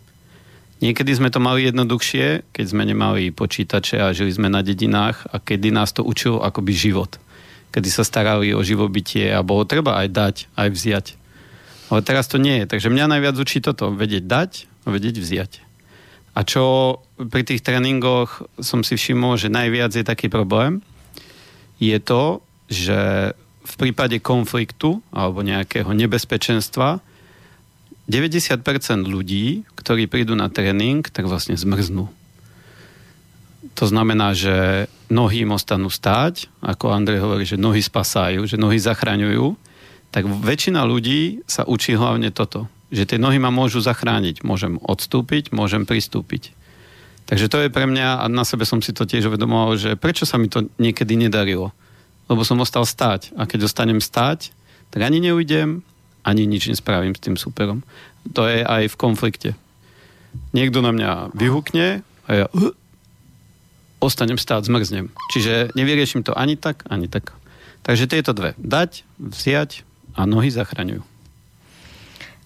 [0.82, 5.38] Niekedy sme to mali jednoduchšie, keď sme nemali počítače a žili sme na dedinách a
[5.38, 7.22] kedy nás to učilo akoby život.
[7.70, 11.08] Kedy sa starali o živobytie a bolo treba aj dať, aj vziať.
[11.94, 12.66] Ale teraz to nie je.
[12.66, 13.94] Takže mňa najviac učí toto.
[13.94, 14.52] Vedieť dať
[14.88, 15.52] a vedieť vziať.
[16.32, 20.80] A čo pri tých tréningoch som si všimol, že najviac je taký problém,
[21.82, 22.40] je to,
[22.72, 27.04] že v prípade konfliktu alebo nejakého nebezpečenstva
[28.12, 28.64] 90%
[29.08, 32.12] ľudí, ktorí prídu na tréning, tak vlastne zmrznú.
[33.80, 38.82] To znamená, že nohy im ostanú stáť, ako Andrej hovorí, že nohy spasajú, že nohy
[38.82, 39.56] zachraňujú,
[40.12, 44.44] tak väčšina ľudí sa učí hlavne toto, že tie nohy ma môžu zachrániť.
[44.44, 46.52] Môžem odstúpiť, môžem pristúpiť.
[47.32, 50.28] Takže to je pre mňa, a na sebe som si to tiež uvedomoval, že prečo
[50.28, 51.72] sa mi to niekedy nedarilo.
[52.28, 53.32] Lebo som ostal stáť.
[53.40, 54.52] A keď ostanem stáť,
[54.92, 55.88] tak ani neujdem,
[56.28, 57.88] ani nič nespravím s tým superom.
[58.36, 59.52] To je aj v konflikte.
[60.52, 62.76] Niekto na mňa vyhukne a ja uh,
[64.04, 65.08] ostanem stáť, zmrznem.
[65.32, 67.32] Čiže nevyrieším to ani tak, ani tak.
[67.82, 68.54] Takže tieto dve.
[68.60, 69.88] Dať, vziať
[70.20, 71.11] a nohy zachraňujú.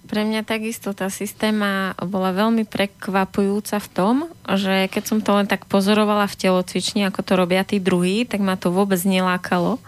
[0.05, 4.15] Pre mňa takisto tá systéma bola veľmi prekvapujúca v tom,
[4.45, 8.45] že keď som to len tak pozorovala v telocvični, ako to robia tí druhí, tak
[8.45, 9.81] ma to vôbec nelákalo.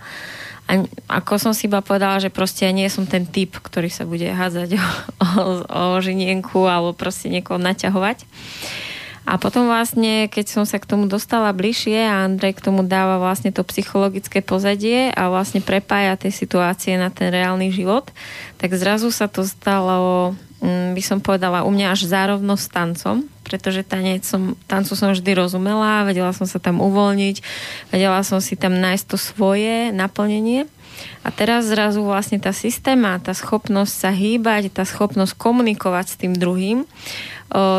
[0.67, 4.03] A ako som si iba povedala, že proste ja nie som ten typ, ktorý sa
[4.03, 4.83] bude hádzať o,
[5.23, 8.27] o, o žinienku alebo proste niekoho naťahovať.
[9.27, 13.19] A potom vlastne, keď som sa k tomu dostala bližšie a Andrej k tomu dáva
[13.19, 18.07] vlastne to psychologické pozadie a vlastne prepája tie situácie na ten reálny život,
[18.55, 20.31] tak zrazu sa to stalo,
[20.63, 25.11] mm, by som povedala, u mňa až zárovno s tancom, pretože tanec som, tancu som
[25.11, 27.43] vždy rozumela, vedela som sa tam uvoľniť,
[27.91, 30.71] vedela som si tam nájsť to svoje naplnenie.
[31.27, 36.33] A teraz zrazu vlastne tá systéma, tá schopnosť sa hýbať, tá schopnosť komunikovať s tým
[36.33, 36.87] druhým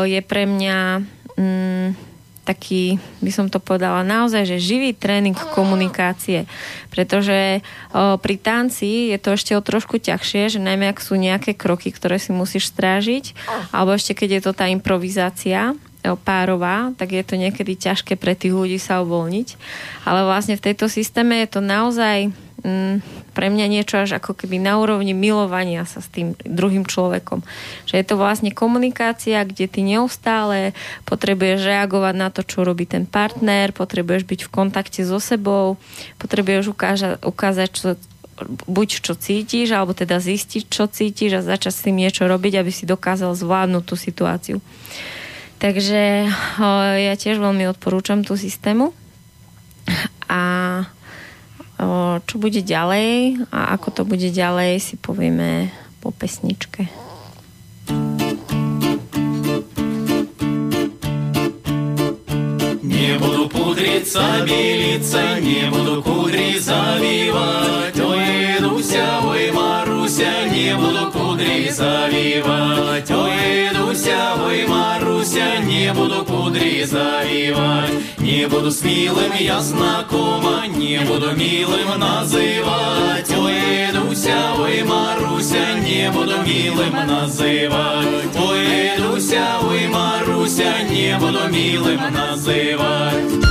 [0.05, 1.03] je pre mňa
[1.39, 1.95] mm,
[2.43, 6.49] taký, by som to povedala, naozaj, že živý tréning komunikácie.
[6.89, 7.61] Pretože
[7.93, 11.93] o, pri tanci je to ešte o trošku ťažšie, že najmä ak sú nejaké kroky,
[11.93, 13.37] ktoré si musíš strážiť,
[13.69, 18.55] alebo ešte keď je to tá improvizácia, párová, tak je to niekedy ťažké pre tých
[18.55, 19.47] ľudí sa uvoľniť.
[20.07, 22.31] Ale vlastne v tejto systéme je to naozaj
[22.63, 23.03] mm,
[23.39, 27.39] pre mňa niečo až ako keby na úrovni milovania sa s tým druhým človekom.
[27.87, 30.75] Že je to vlastne komunikácia, kde ty neustále
[31.07, 35.79] potrebuješ reagovať na to, čo robí ten partner, potrebuješ byť v kontakte so sebou,
[36.19, 37.87] potrebuješ ukáža, ukázať, čo,
[38.67, 42.75] buď čo cítiš, alebo teda zistiť, čo cítiš a začať s tým niečo robiť, aby
[42.75, 44.57] si dokázal zvládnuť tú situáciu.
[45.63, 46.27] Takže
[46.99, 48.91] ja tiež veľmi odporúčam tú systému.
[50.27, 50.41] A
[52.24, 56.86] čo bude ďalej a ako to bude ďalej si povieme po pesničke.
[62.84, 67.98] Не буду пудриться, белиться, не буду кудри завивать.
[67.98, 68.77] Ой, Дуся, ой,
[70.18, 73.10] Маруся, не буду кудри завивать.
[73.10, 77.92] Ой, Дуся, ой, Маруся, не буду кудри завивать.
[78.18, 83.30] Не буду с милым я знакома, не буду милым называть.
[83.38, 88.36] Ой, Дуся, ой, Маруся, не буду милым называть.
[88.36, 93.47] Ой, Дуся, ой, Маруся, не буду милым называть.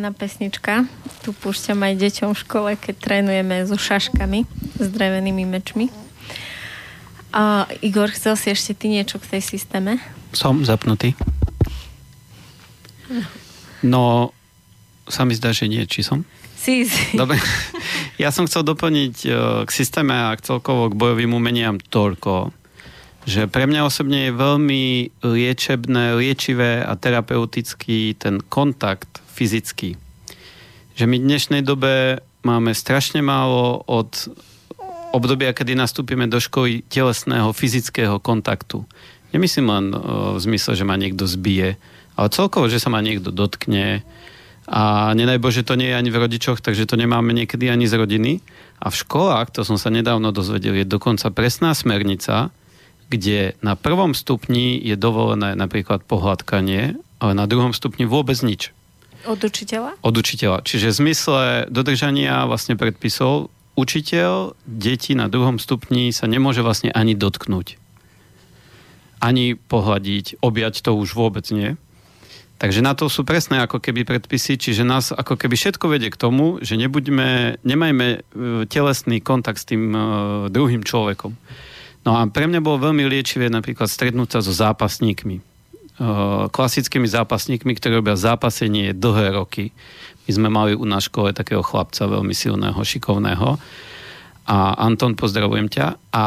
[0.00, 0.88] Obľúbená pesnička.
[1.20, 4.48] Tu púšťam aj deťom v škole, keď trénujeme so šaškami,
[4.80, 5.92] s drevenými mečmi.
[7.36, 10.00] A Igor, chcel si ešte ty niečo k tej systéme?
[10.32, 11.12] Som zapnutý.
[13.84, 14.32] No,
[15.04, 15.84] sa mi zdá, že nie.
[15.84, 16.24] Či som?
[16.56, 17.20] Si, si.
[17.20, 17.36] Dobre.
[18.16, 19.28] Ja som chcel doplniť e,
[19.64, 22.52] k systéme a celkovo k bojovým umeniam toľko,
[23.24, 24.84] že pre mňa osobne je veľmi
[25.24, 29.96] liečebné, liečivé a terapeutický ten kontakt fyzický.
[31.00, 34.28] Že my v dnešnej dobe máme strašne málo od
[35.16, 38.84] obdobia, kedy nastúpime do školy telesného, fyzického kontaktu.
[39.32, 39.86] Nemyslím len
[40.36, 41.80] v zmysle, že ma niekto zbije,
[42.20, 44.04] ale celkovo, že sa ma niekto dotkne
[44.70, 47.96] a nedaj Bože, to nie je ani v rodičoch, takže to nemáme niekedy ani z
[47.96, 48.38] rodiny.
[48.78, 52.54] A v školách, to som sa nedávno dozvedel, je dokonca presná smernica,
[53.10, 58.70] kde na prvom stupni je dovolené napríklad pohľadkanie, ale na druhom stupni vôbec nič.
[59.28, 60.00] Od učiteľa?
[60.00, 60.64] Od učiteľa.
[60.64, 67.12] Čiže v zmysle dodržania vlastne predpisov učiteľ deti na druhom stupni sa nemôže vlastne ani
[67.16, 67.76] dotknúť.
[69.20, 71.76] Ani pohľadiť, objať to už vôbec nie.
[72.60, 76.20] Takže na to sú presné ako keby predpisy, čiže nás ako keby všetko vedie k
[76.20, 78.18] tomu, že nebuďme, nemajme e,
[78.68, 80.02] telesný kontakt s tým uh,
[80.52, 81.32] druhým človekom.
[82.04, 85.49] No a pre mňa bolo veľmi liečivé napríklad stretnúť sa so zápasníkmi.
[86.00, 89.68] Uh, klasickými zápasníkmi, ktorí robia zápasenie dlhé roky.
[90.24, 93.60] My sme mali u nás škole takého chlapca, veľmi silného, šikovného
[94.50, 95.94] a Anton, pozdravujem ťa.
[96.10, 96.24] A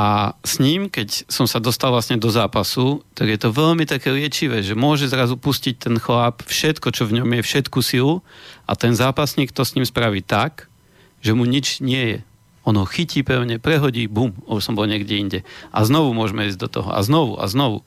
[0.47, 4.63] s ním, keď som sa dostal vlastne do zápasu, tak je to veľmi také liečivé,
[4.63, 8.23] že môže zrazu pustiť ten chlap všetko, čo v ňom je, všetku silu
[8.63, 10.71] a ten zápasník to s ním spraví tak,
[11.19, 12.19] že mu nič nie je.
[12.63, 15.39] On ho chytí pevne, prehodí, bum, už som bol niekde inde.
[15.75, 16.95] A znovu môžeme ísť do toho.
[16.95, 17.83] A znovu, a znovu.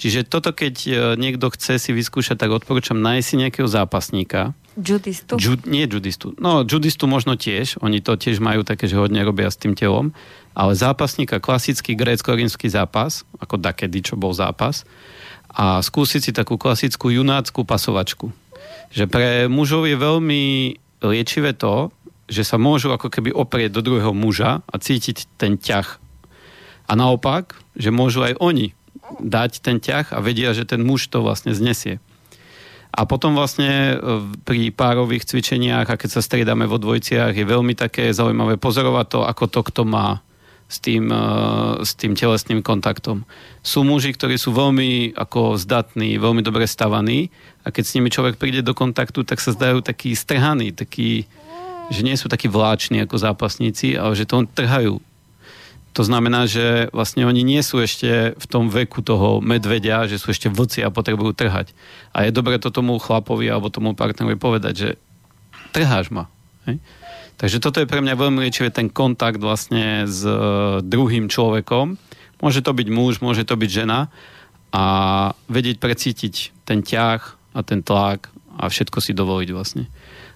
[0.00, 0.90] Čiže toto, keď e,
[1.20, 5.34] niekto chce si vyskúšať, tak odporúčam nájsť si nejakého zápasníka, Judistu?
[5.36, 6.32] Ju, nie judistu.
[6.38, 7.82] No, judistu možno tiež.
[7.82, 10.14] Oni to tiež majú také, že hodne robia s tým telom.
[10.54, 14.86] Ale zápasníka, klasický grécko-rímsky zápas, ako dakedy, čo bol zápas,
[15.50, 18.30] a skúsiť si takú klasickú junáckú pasovačku.
[18.94, 20.42] Že pre mužov je veľmi
[21.02, 21.90] liečivé to,
[22.30, 25.98] že sa môžu ako keby oprieť do druhého muža a cítiť ten ťah.
[26.86, 28.70] A naopak, že môžu aj oni
[29.20, 31.98] dať ten ťah a vedia, že ten muž to vlastne znesie.
[32.90, 33.96] A potom vlastne e,
[34.42, 39.20] pri párových cvičeniach a keď sa striedame vo dvojciach je veľmi také zaujímavé pozorovať to,
[39.22, 40.18] ako to kto má
[40.66, 41.22] s tým, e,
[41.86, 43.22] s tým telesným kontaktom.
[43.62, 47.30] Sú muži, ktorí sú veľmi ako zdatní, veľmi dobre stavaní
[47.62, 51.30] a keď s nimi človek príde do kontaktu, tak sa zdajú takí strhaní, takí,
[51.94, 54.98] že nie sú takí vláční ako zápasníci, ale že to trhajú
[55.90, 60.30] to znamená, že vlastne oni nie sú ešte v tom veku toho medvedia, že sú
[60.30, 61.74] ešte vlci a potrebujú trhať.
[62.14, 64.88] A je dobre to tomu chlapovi alebo tomu partnerovi povedať, že
[65.74, 66.30] trháš ma.
[66.70, 66.78] Hej?
[67.40, 70.34] Takže toto je pre mňa veľmi liečivé, ten kontakt vlastne s e,
[70.84, 71.96] druhým človekom.
[72.38, 74.12] Môže to byť muž, môže to byť žena
[74.70, 74.84] a
[75.50, 77.22] vedieť precítiť ten ťah
[77.56, 78.30] a ten tlak
[78.60, 79.90] a všetko si dovoliť vlastne.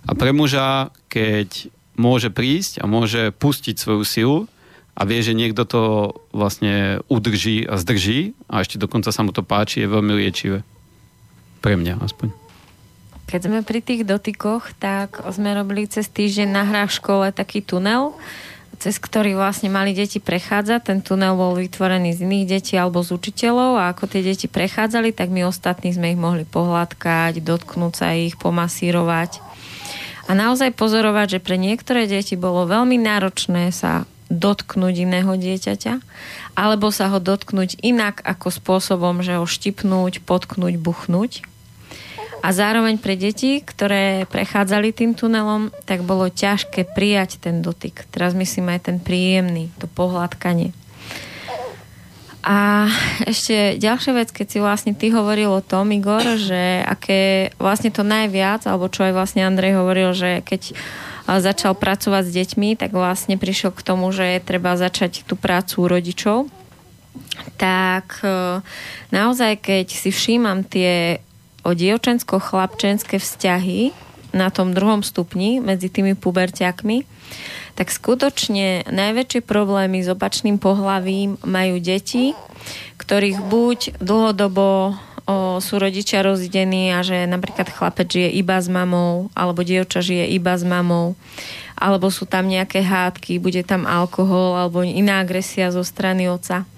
[0.09, 4.38] A pre muža, keď môže prísť a môže pustiť svoju silu,
[4.95, 5.82] a vie, že niekto to
[6.30, 10.62] vlastne udrží a zdrží a ešte dokonca sa mu to páči, je veľmi liečivé.
[11.59, 12.30] Pre mňa aspoň.
[13.24, 18.14] Keď sme pri tých dotykoch, tak sme robili cez týždeň na hrách škole taký tunel,
[18.78, 20.80] cez ktorý vlastne mali deti prechádzať.
[20.84, 25.11] Ten tunel bol vytvorený z iných detí alebo z učiteľov a ako tie deti prechádzali,
[25.16, 29.40] tak my ostatní sme ich mohli pohľadkať, dotknúť sa ich, pomasírovať.
[30.28, 36.00] A naozaj pozorovať, že pre niektoré deti bolo veľmi náročné sa dotknúť iného dieťaťa,
[36.56, 41.44] alebo sa ho dotknúť inak ako spôsobom, že ho štipnúť, potknúť, buchnúť.
[42.44, 48.04] A zároveň pre deti, ktoré prechádzali tým tunelom, tak bolo ťažké prijať ten dotyk.
[48.12, 50.76] Teraz myslím aj ten príjemný, to pohľadkanie.
[52.44, 52.92] A
[53.24, 58.04] ešte ďalšia vec, keď si vlastne ty hovoril o tom, Igor, že aké vlastne to
[58.04, 60.76] najviac, alebo čo aj vlastne Andrej hovoril, že keď
[61.26, 65.88] začal pracovať s deťmi, tak vlastne prišiel k tomu, že je treba začať tú prácu
[65.88, 66.38] rodičov.
[67.56, 68.60] Tak e,
[69.14, 71.22] naozaj, keď si všímam tie
[71.64, 73.96] o dievčensko-chlapčenské vzťahy
[74.36, 77.06] na tom druhom stupni medzi tými puberťakmi,
[77.74, 82.36] tak skutočne najväčšie problémy s opačným pohlavím majú deti,
[83.00, 89.32] ktorých buď dlhodobo o, sú rodičia rozdení a že napríklad chlapec žije iba s mamou,
[89.32, 91.16] alebo dievča žije iba s mamou,
[91.74, 96.68] alebo sú tam nejaké hádky, bude tam alkohol alebo iná agresia zo strany oca.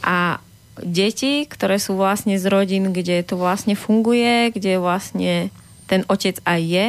[0.00, 0.40] A
[0.80, 5.52] deti, ktoré sú vlastne z rodín, kde to vlastne funguje, kde vlastne
[5.90, 6.86] ten otec aj je,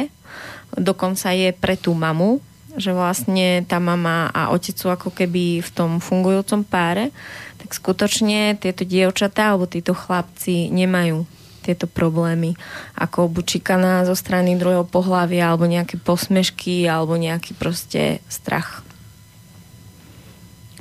[0.78, 2.40] dokonca je pre tú mamu,
[2.72, 7.12] že vlastne tá mama a otec sú ako keby v tom fungujúcom páre,
[7.61, 11.25] tak skutočne tieto dievčatá alebo títo chlapci nemajú
[11.67, 12.55] tieto problémy,
[12.95, 18.87] ako bučikana zo strany druhého pohľavia, alebo nejaké posmešky, alebo nejaký proste strach.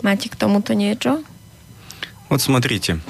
[0.07, 1.27] Máte k tomuto niečo?
[2.31, 3.03] Вот смотрите.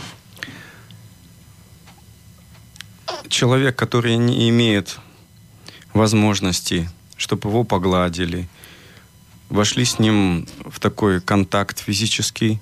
[3.29, 4.97] Человек, который не имеет
[5.93, 6.89] возможности,
[7.19, 8.49] чтобы его погладили,
[9.51, 12.61] вошли с ним в такой контакт физический,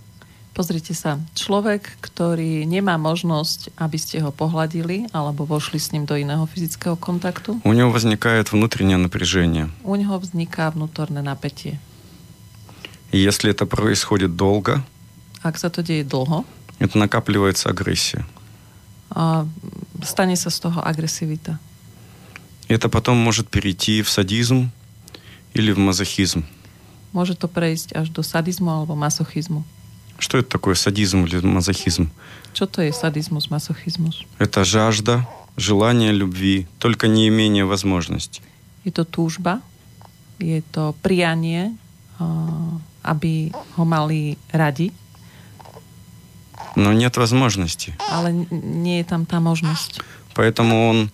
[0.54, 6.14] Pozrite sa, človek, ktorý nemá možnosť, aby ste ho pohľadili alebo vošli s ním do
[6.14, 9.66] iného fyzického kontaktu, у него возникает внутреннее напряжение.
[9.82, 11.82] u neho vzniká vnútorné napätie.
[13.10, 14.82] И если это происходит долго,
[15.42, 16.46] Ak sa to deje dlho,
[16.78, 18.22] это накапливается агрессия.
[19.10, 19.46] a
[20.06, 21.58] stane sa z toho agresivita.
[22.70, 24.70] Это потом может перейти в садизм
[25.52, 26.46] или в мазохизм.
[27.12, 29.62] Môže to prejsť až do sadizmu alebo masochizmu.
[30.18, 32.08] Что это такое садизм или мазохизм?
[32.54, 34.22] Čo to je sadizmus, masochizmus?
[34.38, 35.26] Это жажда,
[35.56, 38.40] желание любви, только неимение возможности.
[38.84, 39.60] Je to túžba,
[40.38, 41.74] je to prianie,
[42.18, 42.24] a,
[43.02, 44.92] aby ho mali radi,
[46.76, 47.94] Но нет возможности.
[48.10, 48.46] ale n-
[48.82, 50.02] nie je tam tá možnosť.
[50.34, 51.10] Поэтому он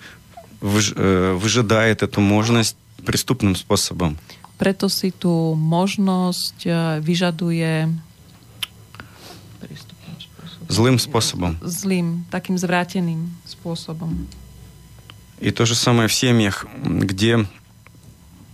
[0.60, 4.16] выж- э, выжидает эту можность преступным способом.
[4.58, 6.70] Preto si tú možnosť e,
[7.00, 7.88] vyžaduje
[10.75, 11.55] Злым способом.
[11.63, 14.27] zlým, takým zvráteným spôsobom.
[15.39, 17.45] И то же самое в семьях, где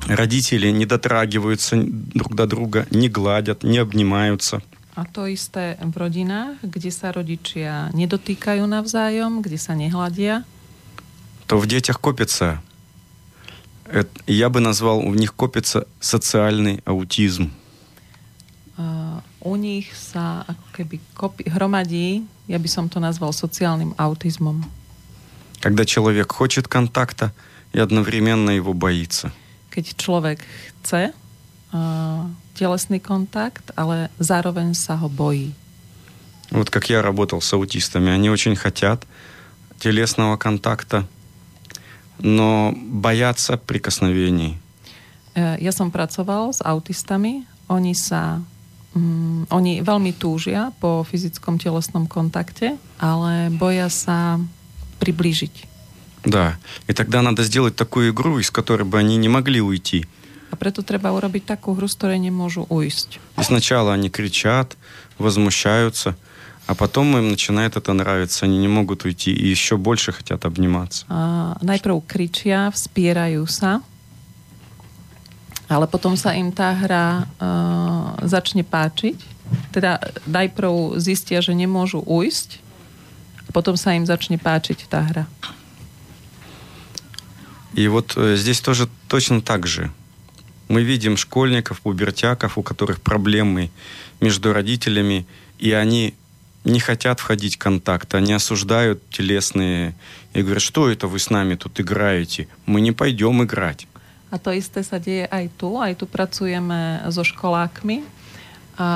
[0.07, 4.61] родители не дотрагиваются друг до друга, не гладят, не обнимаются.
[4.93, 10.43] A to isté v rodinách, kde sa rodičia nedotýkajú navzájom, kde sa nehľadia,
[11.47, 12.61] то в детях копится,
[13.85, 17.51] э, я бы назвал, у них копится социальный аутизм.
[19.40, 24.64] a u nich sa ako keby kopi, hromadí, ja by som to nazval sociálnym autizmom.
[25.60, 27.32] Когда человек хочет контакта
[27.72, 29.32] и одновременно его боится.
[29.72, 30.38] Keď človek
[30.84, 31.12] chce
[31.72, 35.52] a, telesný kontakt, ale zároveň sa ho bojí.
[36.50, 39.04] Вот как я работал с аутистами, они очень хотят
[39.78, 41.06] телесного контакта,
[42.18, 44.56] но боятся прикосновений.
[45.34, 48.40] E, Ja som pracoval s autistami, oni sa
[48.94, 54.40] mm, oni veľmi túžia po fyzickom telesnom kontakte, ale boja sa
[54.98, 55.76] priblížiť.
[56.26, 56.58] Да.
[56.88, 60.04] И тогда надо сделать такую игру, из которой бы они не могли уйти.
[60.50, 63.18] A preto treba urobiť takú hru, z ktorej nemôžu ujsť.
[63.38, 64.76] И сначала они кричат,
[65.18, 66.16] возмущаются,
[66.66, 68.46] а потом им начинает это нравиться.
[68.46, 71.06] Они не могут уйти и еще больше хотят обниматься.
[71.08, 73.82] A najprv kričia, vspierajú sa,
[75.71, 79.15] ale potom sa im tá hra uh, začne páčiť.
[79.71, 82.59] Teda najprv zistia, že nemôžu ujsť,
[83.55, 85.25] potom sa im začne páčiť tá hra.
[87.73, 89.91] И вот э, здесь тоже точно так же.
[90.67, 93.71] Мы видим школьников, пубертяков, у которых проблемы
[94.19, 95.25] между родителями,
[95.57, 96.13] и они
[96.63, 99.95] не хотят входить в контакт, они осуждают телесные
[100.33, 102.47] и говорят, что это вы с нами тут играете?
[102.65, 103.87] Мы не пойдем играть.
[104.30, 105.76] A to isté sa deje aj tu.
[105.76, 108.02] Aj tu pracujeme so školákmi,
[108.76, 108.88] a,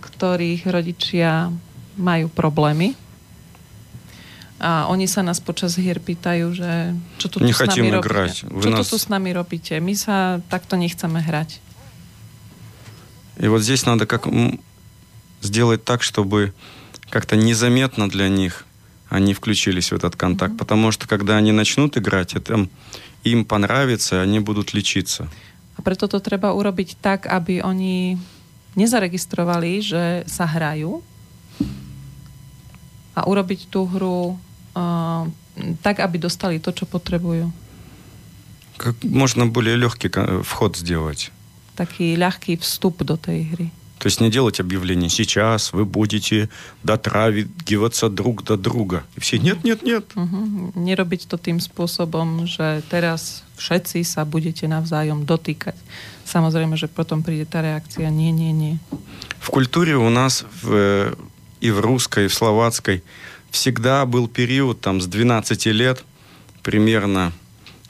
[0.00, 1.52] ktorých rodičia
[1.94, 2.96] majú problémy.
[4.60, 8.08] A oni sa nás počas hier pýtajú, že čo tu, tu s Nechceme nami robíte.
[8.12, 8.34] hrať.
[8.44, 9.72] Vy Čo nás- tu s nami robíte?
[9.80, 10.16] My sa
[10.48, 11.60] takto nechceme hrať.
[13.40, 14.60] И вот здесь надо как м,
[15.40, 16.52] сделать так, чтобы
[17.08, 18.64] как-то незаметно для них
[19.08, 20.56] они включились в этот контакт.
[20.58, 22.68] Потому что когда они начнут играть, это
[23.24, 25.28] им понравится, и они будут лечиться.
[25.76, 28.20] A preto to treba urobiť tak, aby oni
[28.76, 31.00] nezaregistrovali, že sa hrajú
[33.16, 34.36] a urobiť tú hru
[34.76, 35.24] uh,
[35.82, 37.50] tak, aby dostali to, čo potrebujú.
[38.76, 41.32] Как можно более легкий ко- вход сделать.
[41.76, 43.68] Taký ľahký vstup do tej hry.
[43.97, 46.49] То есть не делать объявление «сейчас вы будете
[46.83, 49.03] дотрагиваться друг до друга».
[49.15, 50.05] И все «нет, нет, нет».
[50.15, 50.75] Uh-huh.
[50.75, 55.75] Nerobiť to tým spôsobom, že teraz všetci sa budete navzájom dotýkať.
[56.27, 58.75] Samozrejme, že potom príde tá reakcia nie, nie, nie.
[59.39, 61.15] В культуре у нас в,
[61.61, 63.03] и в русской, и в словацкой
[63.51, 66.03] всегда был период там с 12 лет
[66.63, 67.31] примерно,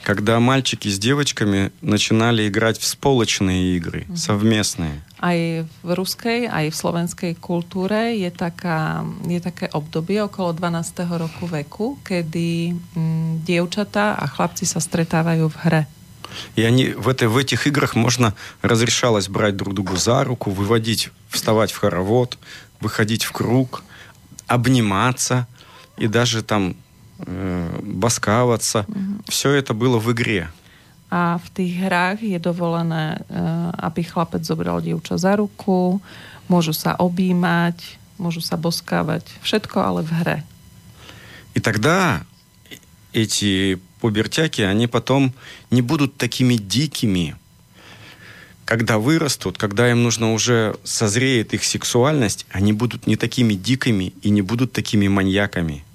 [0.06, 5.02] когда мальчики с девочками начинали играть в сполочные игры, совместные.
[5.18, 11.10] Aj v ruskej, aj v slovenskej kultúre je, taká, je také obdobie okolo 12.
[11.10, 15.82] roku veku, kedy mm, dievčatá a chlapci sa stretávajú v hre.
[16.54, 21.10] И они в, этой, в этих играх можно разрешалось брать друг другу за руку, выводить,
[21.28, 22.38] вставать в хоровод,
[22.78, 23.82] выходить в круг,
[24.46, 25.48] обниматься
[25.98, 26.76] и даже там
[27.18, 28.84] э, боскаваться.
[28.88, 29.24] Mm-hmm.
[29.28, 30.50] Все это было в игре.
[31.06, 33.22] A v tých hrách je dovolené,
[33.78, 36.02] aby chlapec zobral dievča za ruku,
[36.50, 37.78] môžu sa objímať,
[38.18, 39.22] môžu sa boskávať.
[39.46, 40.38] Všetko ale v hre.
[41.54, 42.26] И тогда
[43.14, 45.32] эти пубертяки, они потом
[45.70, 47.36] не будут такими дикими,
[48.66, 54.28] когда вырастут, когда им нужно уже созреет их сексуальность, они будут не такими дикими и
[54.28, 55.85] не будут такими маньяками.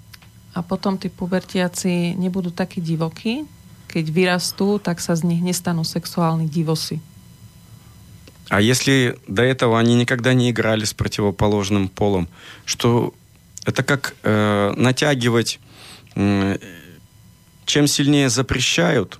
[0.51, 3.47] A potom tí pubertiaci nebudú takí divokí,
[3.87, 6.99] keď vyrastú, tak sa z nich nestanú sexuálni divosi.
[8.51, 12.27] А если до этого они никогда не играли с противоположным полом,
[12.65, 13.13] что
[13.65, 15.59] это как э, натягивать,
[16.15, 16.57] э,
[17.65, 19.19] чем сильнее запрещают,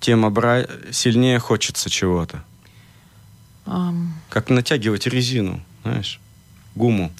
[0.00, 0.66] тем обра...
[0.92, 2.44] сильнее хочется чего-то.
[3.64, 6.20] Um, Как натягивать резину, знаешь,
[6.74, 7.10] гуму.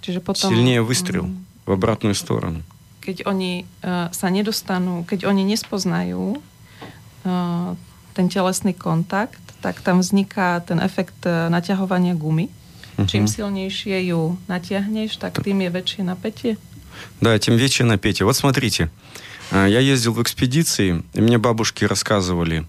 [0.00, 0.50] Čiže potom...
[0.50, 2.64] Сильнее выстрел mm, в обратную сторону.
[3.08, 7.72] keď oni uh, sa nedostanú, keď oni nespoznajú uh,
[8.12, 12.52] ten telesný kontakt, tak tam vzniká ten efekt uh, naťahovania gumy.
[13.00, 13.08] Мгм.
[13.08, 16.60] Čím silnejšie ju natiahneš, tak tým je väčšie napätie.
[17.22, 18.24] Да, тем вече на Пете.
[18.24, 18.90] Вот смотрите,
[19.52, 22.66] а, я ездил в экспедиции, и мне бабушки рассказывали,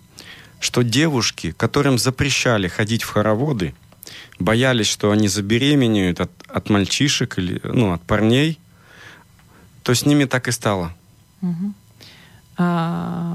[0.60, 3.74] что девушки, которым запрещали ходить в хороводы,
[4.38, 8.60] боялись, что они забеременеют от, от мальчишек или ну, от парней,
[9.83, 10.93] то с ними так и стало.
[11.43, 11.73] Uh-huh.
[12.55, 12.69] A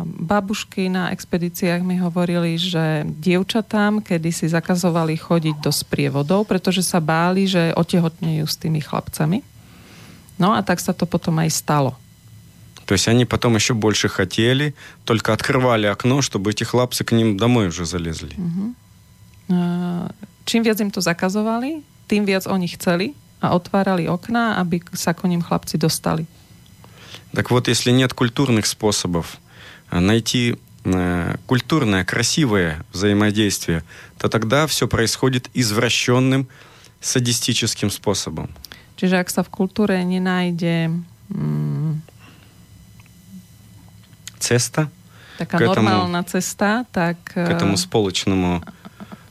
[0.06, 7.04] babušky na expedíciách mi hovorili, že dievčatám kedy si zakazovali chodiť do sprievodov, pretože sa
[7.04, 9.44] báli, že otehotnejú s tými chlapcami.
[10.40, 12.00] No a tak sa to potom aj stalo.
[12.88, 14.74] То есть они потом еще больше хотели,
[15.06, 18.34] только открывали окно, чтобы эти хлопцы к ним домой уже залезли.
[19.52, 20.10] A
[20.50, 25.28] Čím viac im to zakazovali, tým viac oni chceli a otvárali okná, aby sa ko
[25.28, 26.28] ním chlapci dostali.
[27.34, 29.38] Так вот, если нет культурных способов
[29.90, 33.84] а, найти э, культурное, красивое взаимодействие,
[34.18, 36.48] то тогда все происходит извращенным
[37.02, 38.50] садистическим способом.
[38.98, 40.92] Čiže ak sa v kultúre nenájde
[41.32, 42.02] mm,
[44.40, 44.90] Цеста
[45.40, 48.60] taká K этому- normálna cesta, tak к этому eh, сполочному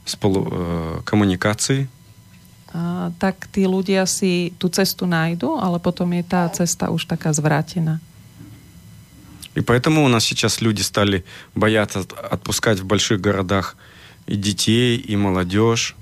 [0.09, 1.89] сполу- э, коммуникации, a,
[3.19, 8.01] tak tí ľudia si tú cestu nájdu, ale potom je tá cesta už taká zvrátená.
[9.57, 13.77] И поэтому у нас сейчас люди стали бояться от- отпускать в больших городах
[14.27, 15.97] и детей, и молодежь.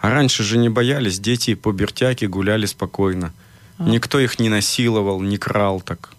[0.00, 3.32] А раньше же не боялись, дети пубертяки гуляли спокойно.
[3.78, 3.88] А.
[3.88, 6.12] Никто их не насиловал, не крал так.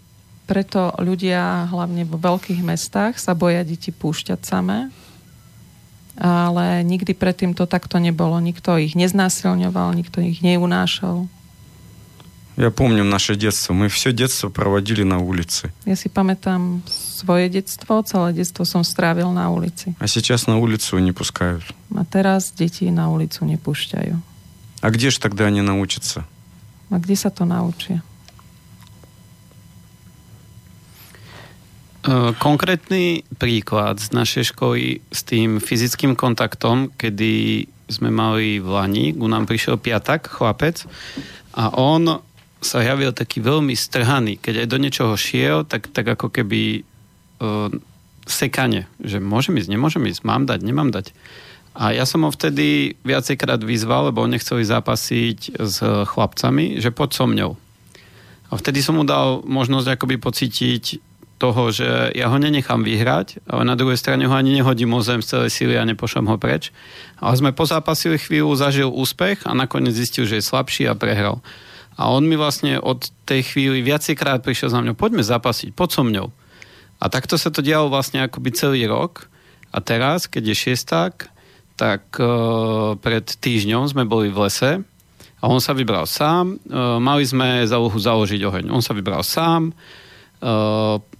[0.46, 4.94] Preto ľudia, hlavne vo veľkých mestách, sa boja deti púšťať samé,
[6.16, 8.40] ale nikdy predtým to takto nebolo.
[8.40, 11.28] Nikto ich neznásilňoval, nikto ich neunášal.
[12.56, 13.74] Я помню наше детство.
[13.74, 15.68] Мы все детство проводили на улице.
[15.84, 19.92] Ja si pamätám svoje detstvo, celé detstvo som strávil na ulici.
[20.00, 21.62] А сейчас на улицу не пускают.
[21.92, 24.16] A teraz deti na ulicu nepúšťajú.
[24.80, 26.24] А где же тогда они научатся?
[26.88, 28.00] A kde sa to naučia?
[32.41, 39.29] Konkrétny príklad z našej školy s tým fyzickým kontaktom, kedy sme mali v Lani, ku
[39.29, 40.81] nám prišiel piatak, chlapec,
[41.53, 42.23] a on
[42.57, 44.41] sa javil taký veľmi strhaný.
[44.41, 47.69] Keď aj do niečoho šiel, tak, tak ako keby uh,
[48.25, 51.13] sekanie, že môžem ísť, nemôžem ísť, mám dať, nemám dať.
[51.77, 57.09] A ja som ho vtedy viacejkrát vyzval, lebo on nechceli zápasiť s chlapcami, že poď
[57.13, 57.51] so mňou.
[58.51, 61.10] A vtedy som mu dal možnosť akoby pocítiť
[61.41, 65.25] toho, že ja ho nenechám vyhrať, ale na druhej strane ho ani nehodím o zem
[65.25, 66.69] z celej síly a nepošlem ho preč.
[67.17, 71.41] Ale sme pozápasili chvíľu, zažil úspech a nakoniec zistil, že je slabší a prehral.
[71.97, 76.03] A on mi vlastne od tej chvíli viacejkrát prišiel za mňou, poďme zapasiť, poď so
[76.05, 76.27] mňou.
[77.01, 79.25] A takto sa to dialo vlastne akoby celý rok.
[79.73, 81.13] A teraz, keď je šiesták,
[81.73, 84.71] tak uh, pred týždňom sme boli v lese
[85.41, 86.61] a on sa vybral sám.
[86.69, 88.65] Uh, mali sme za úlohu založiť oheň.
[88.69, 89.73] On sa vybral sám,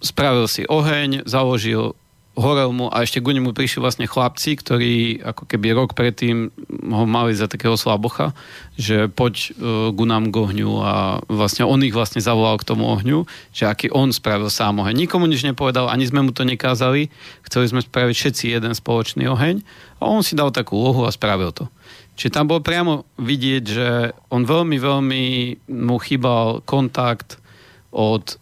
[0.02, 1.94] spravil si oheň, založil
[2.32, 6.48] horel mu a ešte ku nemu prišli vlastne chlapci, ktorí ako keby rok predtým
[6.88, 8.32] ho mali za takého slabocha,
[8.80, 9.46] že poď uh,
[9.92, 13.92] ku nám k ohňu a vlastne on ich vlastne zavolal k tomu ohňu, že aký
[13.92, 14.96] on spravil sám oheň.
[14.96, 17.12] Nikomu nič nepovedal, ani sme mu to nekázali,
[17.44, 19.60] chceli sme spraviť všetci jeden spoločný oheň
[20.00, 21.68] a on si dal takú úlohu a spravil to.
[22.16, 23.88] Čiže tam bolo priamo vidieť, že
[24.32, 25.24] on veľmi, veľmi
[25.68, 27.44] mu chýbal kontakt
[27.92, 28.41] od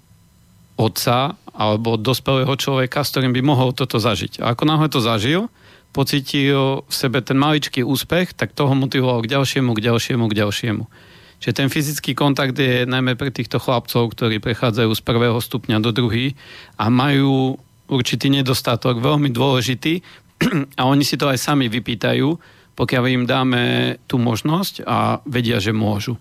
[0.78, 4.42] otca alebo dospelého človeka, s ktorým by mohol toto zažiť.
[4.42, 5.46] A ako náhle to zažil,
[5.94, 10.84] pocítil v sebe ten maličký úspech, tak toho motivoval k ďalšiemu, k ďalšiemu, k ďalšiemu.
[11.38, 15.94] Čiže ten fyzický kontakt je najmä pre týchto chlapcov, ktorí prechádzajú z prvého stupňa do
[15.94, 16.34] druhý
[16.74, 20.02] a majú určitý nedostatok, veľmi dôležitý
[20.80, 22.26] a oni si to aj sami vypýtajú,
[22.74, 23.62] pokiaľ im dáme
[24.10, 26.18] tú možnosť a vedia, že môžu.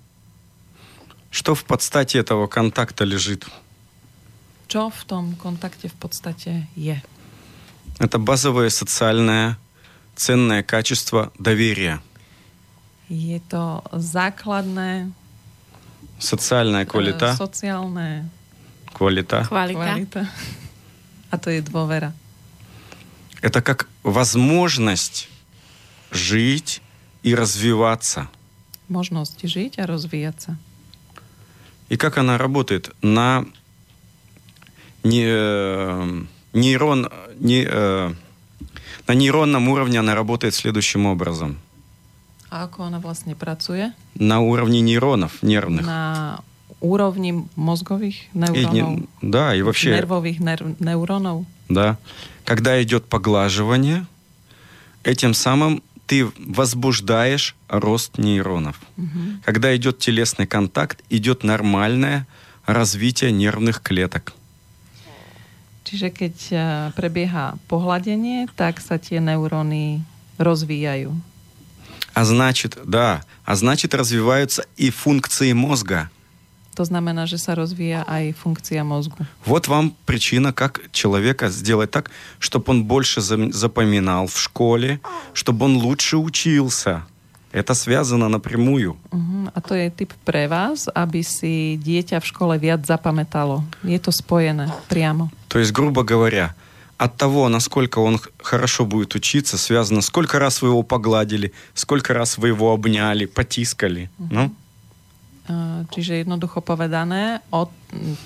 [1.34, 3.50] Что в подстате этого контакта лежит?
[4.69, 7.03] Что в том контакте в подстате е?
[7.99, 9.57] Это базовое социальное
[10.15, 12.03] ценное качество доверия.
[13.09, 13.41] Je
[13.93, 15.07] закладное.
[15.07, 15.13] základné
[16.19, 17.35] социальная э, квалита.
[17.35, 18.29] Социальная
[18.93, 19.47] квалита.
[19.49, 20.29] Квалита.
[21.31, 22.13] А то и двовера.
[23.41, 25.29] Это как возможность
[26.11, 26.83] жить
[27.23, 28.29] и развиваться.
[28.89, 30.59] Возможность жить и развиваться.
[31.89, 32.95] И как она работает?
[33.03, 33.47] На
[35.09, 37.09] не, э, нейрон,
[37.41, 38.13] не, э,
[39.09, 41.57] на нейронном уровне она работает следующим образом.
[42.51, 43.93] A ako ona vlastne pracuje?
[44.15, 45.85] На уровне нейронов нервных.
[45.85, 46.41] Na
[46.81, 51.45] úrovni mozgových И не- да, и вообще, Nervových ner- neurónov.
[51.69, 51.97] да.
[52.45, 54.07] Когда идет поглаживание,
[55.05, 58.77] этим самым ты возбуждаешь рост нейронов.
[58.97, 59.43] Mhm.
[59.45, 62.27] Когда идет телесный контакт, идет нормальное
[62.65, 64.33] развитие нервных клеток.
[65.88, 66.62] Čiže keď eh,
[66.96, 70.02] prebieha pohľadenie, tak sa tie neuróny
[70.40, 71.12] rozvíjajú.
[72.14, 76.10] А значит, да, а значит развиваются и функции мозга.
[76.74, 79.30] To znamená, že sa rozvíja aj funkcia mozgu.
[79.46, 85.00] Вот вам причина, как человека сделать так, чтобы он больше зам- запоминал в школе,
[85.34, 87.06] чтобы он лучше учился.
[87.54, 88.98] Это связано напрямую.
[89.14, 89.46] Uh-huh.
[89.54, 93.62] A to je typ pre vás, aby si dieťa v škole viac zapamätalo.
[93.86, 95.30] Je to spojené priamo.
[95.54, 96.58] То есть, грубо говоря,
[96.98, 102.14] от того, насколько он х- хорошо будет учиться, связано, сколько раз вы его погладили, сколько
[102.14, 104.10] раз вы его обняли, потискали.
[104.18, 104.50] Ну,
[105.44, 107.68] Uh, Čiže jednoducho povedané, od,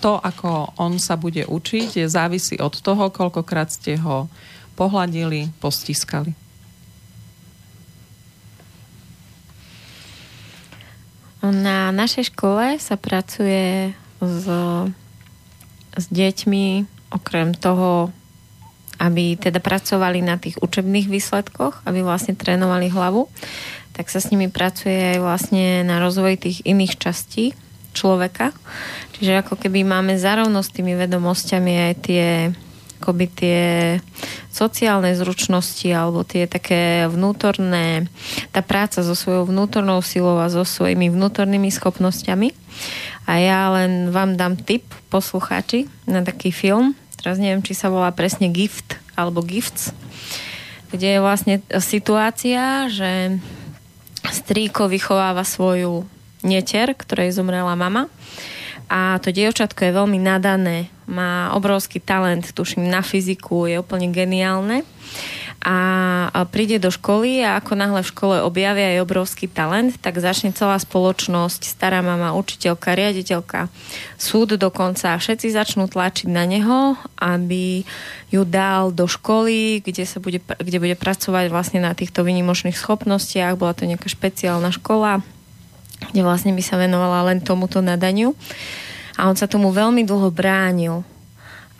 [0.05, 4.29] to, ako on sa bude učiť, je závisí od toho, koľkokrát ste ho
[4.77, 6.37] pohľadili, postiskali.
[11.42, 13.90] Na našej škole sa pracuje
[14.22, 14.46] s,
[15.98, 18.14] s deťmi okrem toho,
[19.02, 23.26] aby teda pracovali na tých učebných výsledkoch, aby vlastne trénovali hlavu,
[23.90, 27.58] tak sa s nimi pracuje aj vlastne na rozvoj tých iných častí
[27.90, 28.54] človeka.
[29.18, 32.26] Čiže ako keby máme zarovno s tými vedomosťami aj tie
[33.02, 33.62] akoby tie
[34.54, 38.06] sociálne zručnosti alebo tie také vnútorné,
[38.54, 42.54] tá práca so svojou vnútornou silou a so svojimi vnútornými schopnosťami.
[43.26, 48.14] A ja len vám dám tip, poslucháči, na taký film, teraz neviem, či sa volá
[48.14, 49.90] presne Gift alebo Gifts,
[50.94, 53.42] kde je vlastne situácia, že
[54.22, 56.06] strýko vychováva svoju
[56.46, 58.06] netier, ktorej zomrela mama
[58.88, 64.86] a to dievčatko je veľmi nadané, má obrovský talent, tuším, na fyziku, je úplne geniálne.
[65.62, 70.50] A príde do školy a ako náhle v škole objavia aj obrovský talent, tak začne
[70.50, 73.70] celá spoločnosť, stará mama, učiteľka, riaditeľka,
[74.18, 77.86] súd dokonca, všetci začnú tlačiť na neho, aby
[78.34, 83.54] ju dal do školy, kde, sa bude, kde bude pracovať vlastne na týchto vynimočných schopnostiach.
[83.54, 85.22] Bola to nejaká špeciálna škola,
[86.10, 88.34] kde vlastne by sa venovala len tomuto nadaniu.
[89.20, 91.04] A on sa tomu veľmi dlho bránil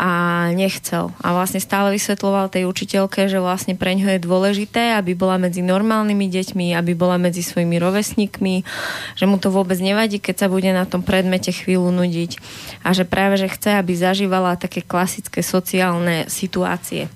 [0.02, 1.14] a nechcel.
[1.22, 5.62] A vlastne stále vysvetloval tej učiteľke, že vlastne pre ňo je dôležité, aby bola medzi
[5.62, 8.66] normálnymi deťmi, aby bola medzi svojimi rovesníkmi,
[9.14, 12.42] že mu to vôbec nevadí, keď sa bude na tom predmete chvíľu nudiť.
[12.82, 17.06] A že práve, že chce, aby zažívala také klasické sociálne situácie.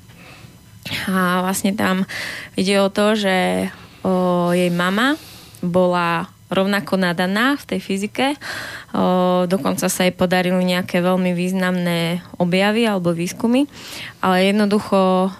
[1.10, 2.06] A vlastne tam
[2.54, 3.66] ide o to, že
[4.06, 5.18] o, jej mama
[5.58, 8.26] bola rovnako nadaná v tej fyzike.
[8.94, 13.66] O, dokonca sa jej podarili nejaké veľmi významné objavy alebo výskumy,
[14.22, 15.30] ale jednoducho o,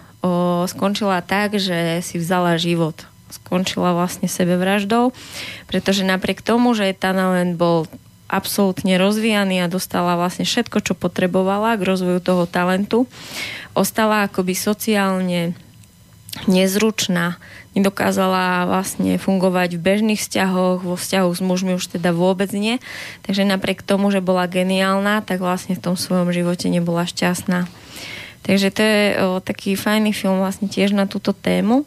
[0.67, 3.07] skončila tak, že si vzala život.
[3.27, 5.11] Skončila vlastne sebevraždou,
[5.67, 7.91] pretože napriek tomu, že jej talent bol
[8.27, 13.07] absolútne rozvíjaný a dostala vlastne všetko, čo potrebovala k rozvoju toho talentu.
[13.75, 15.55] Ostala akoby sociálne
[16.51, 17.39] nezručná,
[17.77, 22.81] nedokázala vlastne fungovať v bežných vzťahoch, vo vzťahu s mužmi už teda vôbec nie.
[23.29, 27.69] Takže napriek tomu, že bola geniálna, tak vlastne v tom svojom živote nebola šťastná.
[28.49, 31.85] Takže to je o, taký fajný film vlastne tiež na túto tému,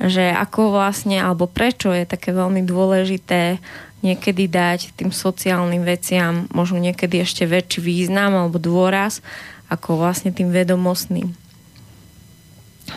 [0.00, 3.60] že ako vlastne, alebo prečo je také veľmi dôležité
[4.04, 9.24] niekedy dať tým sociálnym veciam možno niekedy ešte väčší význam alebo dôraz
[9.66, 11.34] ako vlastne tým vedomostným.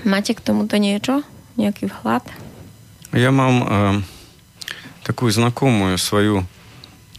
[0.06, 1.26] Máte k tomuto niečo?
[1.60, 2.22] Які вклад?
[3.14, 4.04] Я мам э,
[5.04, 6.46] такую знакомую свою,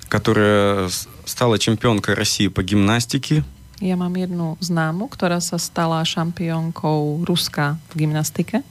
[0.09, 0.89] которая
[1.27, 3.45] стала чемпионкой России по гимнастике.
[3.81, 8.63] Я мам одну знаму, которая стала чемпионкой Руска в гимнастике.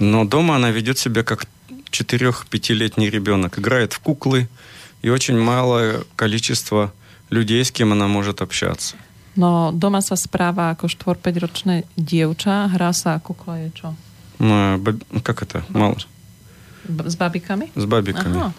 [0.00, 1.46] Но дома она ведет себя как
[1.90, 3.58] четырех-пятилетний ребенок.
[3.58, 4.48] Играет в куклы
[5.02, 6.92] и очень малое количество
[7.30, 8.96] людей, с кем она может общаться.
[9.36, 13.94] Но дома со справа, как 4-5-рочная девча, гра са кукла и что?
[15.22, 15.64] Как это?
[15.68, 15.96] Мало.
[17.06, 17.70] S babikami?
[17.74, 18.36] С бабиками.
[18.36, 18.52] Aha.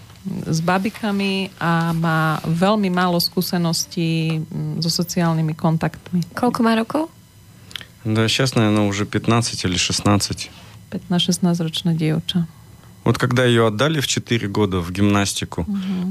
[0.50, 4.42] S babikami a má veľmi málo skúseností
[4.82, 6.26] so sociálnymi kontaktmi.
[6.34, 7.14] Koľko má rokov?
[8.06, 10.50] Да, сейчас, наверное, уже 15 или 16.
[10.90, 12.46] 15-16 ročné dievča.
[13.06, 15.66] Вот когда ее отдали в 4 года в гимнастику,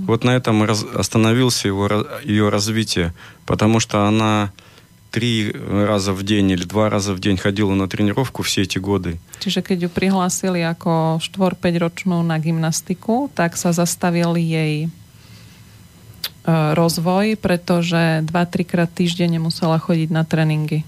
[0.07, 1.91] вот на этом раз- остановился его,
[2.23, 3.13] ее развитие,
[3.47, 4.53] потому что она
[5.14, 9.18] три раза в день или два раза в день ходила на тренировку все эти годы.
[9.42, 14.90] Čiže keď ju prihlásili ako 4-5 ročnú na gymnastiku, tak sa zastavil jej e,
[16.78, 18.30] rozvoj, pretože 2-3
[18.70, 20.86] krát týždenne musela chodiť na tréningy.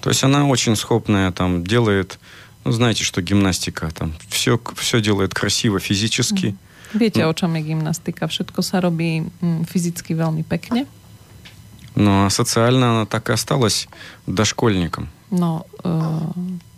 [0.00, 2.20] То есть она очень схопная, там делает,
[2.64, 6.54] ну знаете, что гимнастика, там все, все делает красиво физически.
[6.94, 7.30] Viete, No.
[7.30, 8.30] o čom je gymnastika.
[8.30, 10.86] Všetko sa robí mm, fyzicky veľmi pekne.
[11.96, 13.88] Но социально она так и осталась
[14.26, 15.08] дошкольником.
[15.30, 15.90] No, e,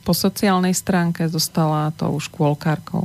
[0.07, 3.05] po sociálnej stránke zostala tou škôlkárkou.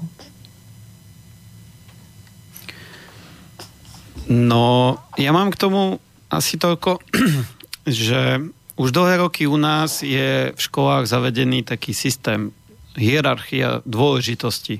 [4.29, 5.99] No, ja mám k tomu
[6.31, 7.03] asi toľko,
[7.89, 8.39] že
[8.79, 12.55] už dlhé roky u nás je v školách zavedený taký systém
[12.95, 14.79] hierarchia dôležitosti.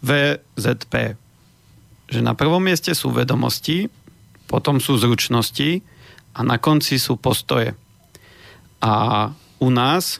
[0.00, 1.20] VZP.
[2.08, 3.92] Že na prvom mieste sú vedomosti,
[4.48, 5.84] potom sú zručnosti
[6.35, 7.71] a na konci sú postoje.
[8.83, 9.31] A
[9.63, 10.19] u nás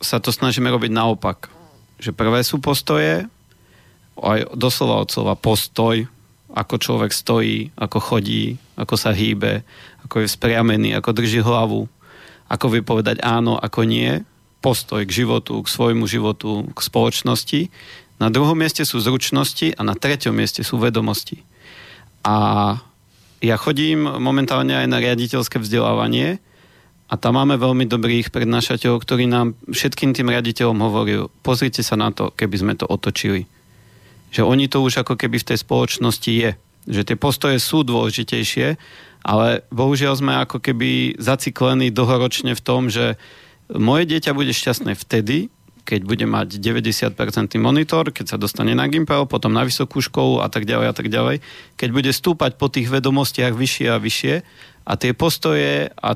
[0.00, 1.52] sa to snažíme robiť naopak.
[2.00, 3.28] Že prvé sú postoje,
[4.16, 6.08] aj doslova od slova postoj,
[6.50, 9.62] ako človek stojí, ako chodí, ako sa hýbe,
[10.08, 11.86] ako je spriamený, ako drží hlavu,
[12.50, 14.24] ako vie povedať áno, ako nie,
[14.64, 17.60] postoj k životu, k svojmu životu, k spoločnosti.
[18.18, 21.40] Na druhom mieste sú zručnosti a na treťom mieste sú vedomosti.
[22.20, 22.76] A
[23.40, 26.40] ja chodím momentálne aj na riaditeľské vzdelávanie
[27.10, 32.14] a tam máme veľmi dobrých prednášateľov, ktorí nám všetkým tým riaditeľom hovorí, pozrite sa na
[32.14, 33.48] to, keby sme to otočili
[34.30, 36.50] že oni to už ako keby v tej spoločnosti je.
[36.86, 38.78] Že tie postoje sú dôležitejšie,
[39.26, 43.20] ale bohužiaľ sme ako keby zaciklení dlhoročne v tom, že
[43.68, 45.52] moje dieťa bude šťastné vtedy,
[45.90, 50.46] keď bude mať 90% monitor, keď sa dostane na Gimpel, potom na vysokú školu a
[50.46, 51.42] tak ďalej a tak ďalej,
[51.74, 54.34] keď bude stúpať po tých vedomostiach vyššie a vyššie
[54.86, 56.10] a tie postoje a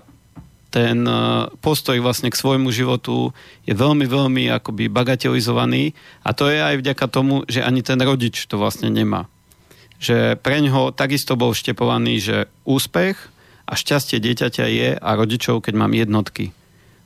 [0.75, 3.31] ten eh, postoj vlastne k svojmu životu
[3.63, 5.95] je veľmi, veľmi akoby bagatelizovaný
[6.27, 9.31] a to je aj vďaka tomu, že ani ten rodič to vlastne nemá.
[10.03, 13.15] Že pre ňoho takisto bol vštepovaný, že úspech
[13.71, 16.51] a šťastie dieťaťa je a rodičov, keď mám jednotky.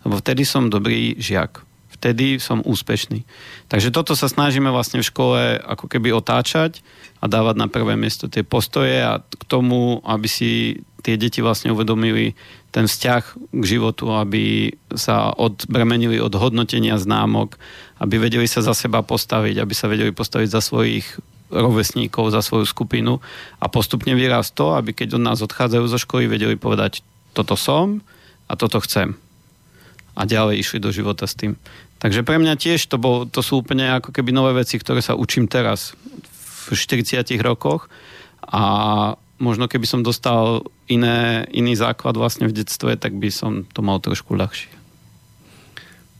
[0.08, 1.67] Lebo vtedy som dobrý žiak.
[1.98, 3.26] Vtedy som úspešný.
[3.66, 6.78] Takže toto sa snažíme vlastne v škole ako keby otáčať
[7.18, 10.50] a dávať na prvé miesto tie postoje a k tomu, aby si
[11.02, 12.38] tie deti vlastne uvedomili
[12.70, 17.58] ten vzťah k životu, aby sa odbremenili od hodnotenia známok,
[17.98, 21.06] aby vedeli sa za seba postaviť, aby sa vedeli postaviť za svojich
[21.48, 23.24] rovesníkov, za svoju skupinu
[23.56, 27.00] a postupne vyrásť to, aby keď od nás odchádzajú zo školy, vedeli povedať,
[27.32, 28.04] toto som
[28.46, 29.16] a toto chcem.
[30.18, 31.56] A ďalej išli do života s tým.
[32.03, 35.15] Takže pre mňa tiež to, bol, to sú úplne ako keby nové veci, ktoré sa
[35.15, 35.95] učím teraz
[36.67, 37.87] v 40 rokoch
[38.43, 38.63] a
[39.39, 44.03] možno keby som dostal iné, iný základ vlastne v detstve, tak by som to mal
[44.03, 44.71] trošku ľahšie.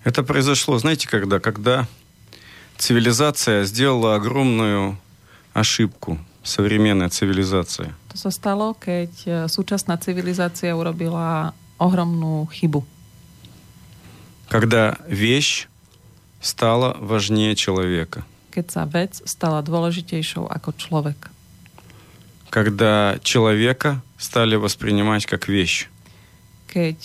[0.04, 1.40] Это произошло, знаете, когда?
[1.40, 1.88] Когда
[2.78, 4.98] цивилизация сделала огромную
[5.54, 7.96] ошибку, современная цивилизация.
[8.12, 12.84] To sa stalo, keď e, súčasná civilizácia urobila ohromnú chybu.
[14.49, 15.69] Когда вещь
[16.41, 18.25] стала важнее человека.
[18.59, 21.31] Sa vec stala dôležitejšou ako človek.
[22.51, 25.89] когда человека стали воспринимать как вещь.
[26.69, 26.97] Keď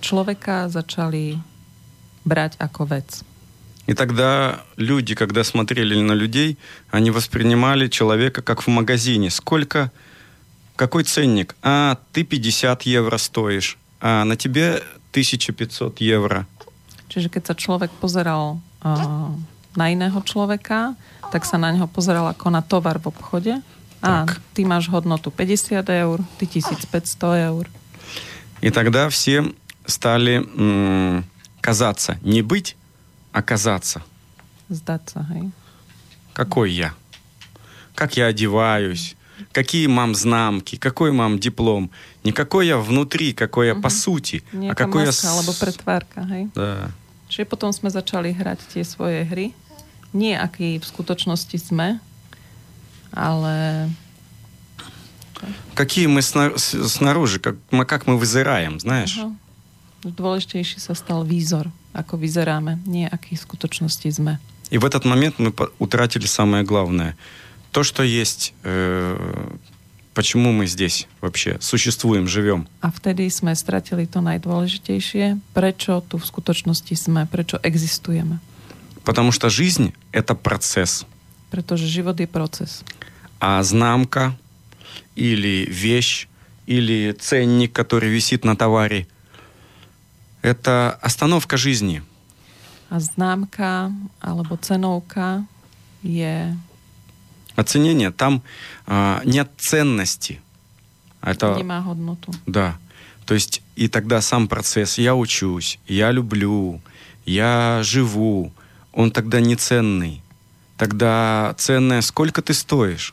[0.00, 1.38] človeka začali
[2.24, 3.24] brať ako vec.
[3.86, 6.58] И тогда люди, когда смотрели на людей,
[6.90, 9.30] они воспринимали человека как в магазине.
[9.30, 9.92] Сколько,
[10.74, 11.54] какой ценник?
[11.62, 14.82] А, ты 50 евро стоишь, а на тебе
[15.12, 16.46] 1500 евро.
[17.15, 19.29] Čiže keď sa človek pozeral uh,
[19.75, 20.95] na iného človeka,
[21.31, 23.53] tak sa na neho pozeral ako na tovar v obchode.
[24.01, 24.41] A Tak.
[24.53, 27.65] ty máš hodnotu 50 eur, ty 1500 eur.
[28.61, 29.43] И тогда все
[29.85, 31.23] стали м,
[31.61, 32.17] казаться.
[32.21, 32.75] Не быть,
[33.31, 34.01] а казаться.
[34.69, 35.51] Zdať sa, hej.
[36.33, 36.93] Какой я?
[37.95, 39.15] Как я одеваюсь?
[39.51, 40.77] Какие мам знамки?
[40.77, 41.89] Какой мам диплом?
[42.23, 45.07] Не какой я внутри, какой я по сути, а Nejaká какой я...
[45.11, 46.49] maska alebo с- pretvárka, hej.
[46.55, 46.89] Да.
[47.35, 49.55] Čiže potom sme začali hrať tie svoje hry.
[50.11, 52.03] Nie, aký v skutočnosti sme,
[53.09, 53.87] ale
[55.73, 59.17] Какие мы сна- с- снаружи, как мы, как мы вызираем, знаешь?
[59.17, 59.33] aha,
[60.05, 64.37] dôležitejší sa stal výzor, ako vyzeráme, nie aký v skutočnosti sme.
[64.69, 67.17] И в этот момент мы по- утратили самое главное.
[67.71, 69.17] То, что есть, э,
[70.16, 72.64] почему мы здесь вообще существуем, живем.
[72.80, 78.40] A vtedy sme stratili to najdôležitejšie, prečo tu v skutočnosti sme, prečo existujeme.
[79.04, 81.04] Потому что жизнь— это процесс.
[81.52, 82.80] Pretože život je proces.
[83.38, 84.32] А знамка
[85.14, 86.32] или вещь,
[86.64, 89.06] или ценник, который висит на товаре,
[90.40, 92.00] это остановка жизни.
[92.88, 93.92] A známka
[94.24, 95.44] alebo cenovka
[96.00, 96.56] je
[97.56, 98.42] Оценение, там
[98.86, 100.40] а, нет ценности.
[101.22, 102.32] Это, nemá hodnotu.
[102.46, 102.78] да.
[103.24, 106.80] То есть и тогда сам процесс, я учусь, я люблю,
[107.24, 108.52] я живу,
[108.92, 110.22] он тогда не ценный.
[110.76, 113.12] Тогда ценное, сколько ты стоишь?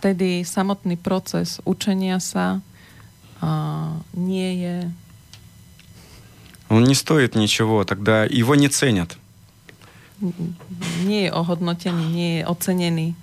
[0.00, 2.60] Vtedy samotný proces učenia sa
[3.40, 4.92] a, nie je
[6.68, 9.18] Он не стоит ничего, тогда его не ценят.
[11.04, 13.14] nie je ohodnotený, je ocenený.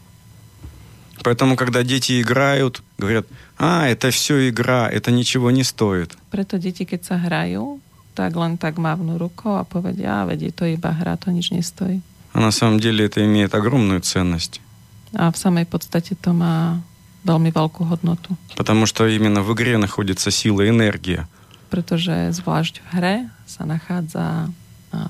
[1.23, 6.17] Поэтому, когда дети играют, говорят, а, это все игра, это ничего не стоит.
[6.31, 7.79] Прето дети, когда играют,
[8.15, 11.63] так len так мавну руку, а поводя, а ведь то и игра, то ничего не
[11.63, 12.01] стоит.
[12.33, 14.61] А на самом деле это имеет огромную ценность.
[15.13, 16.81] А в самой подстате то ма
[17.25, 18.37] veľmi veľkú годноту.
[18.55, 21.27] Потому что именно в игре находится сила и энергия.
[21.69, 24.51] Protože zvlášť игре hre sa nachádza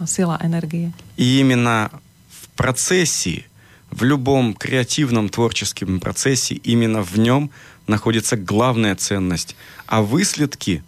[0.05, 0.93] сила энергии.
[1.17, 1.89] И именно
[2.29, 3.45] в процессе
[3.91, 7.51] в любом креативном творческом процессе, именно в нем
[7.87, 9.55] находится главная ценность.
[9.85, 10.83] А выследки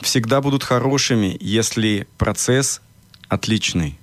[0.00, 2.80] всегда будут хорошими, если процесс
[3.28, 3.98] отличный.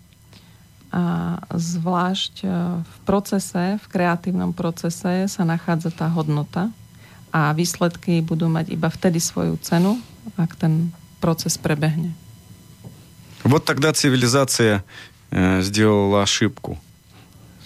[0.93, 2.45] A zvlášť
[2.85, 6.69] v procese, v kreatívnom procese sa nachádza tá hodnota
[7.33, 9.97] a výsledky budú mať iba vtedy svoju cenu,
[10.37, 12.13] ak ten proces prebehne.
[13.41, 14.85] Вот тогда цивилизация
[15.31, 16.77] э, сделала ошибку.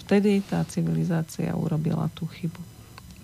[0.08, 2.56] Vtedy tá civilizácia urobila tú chybu.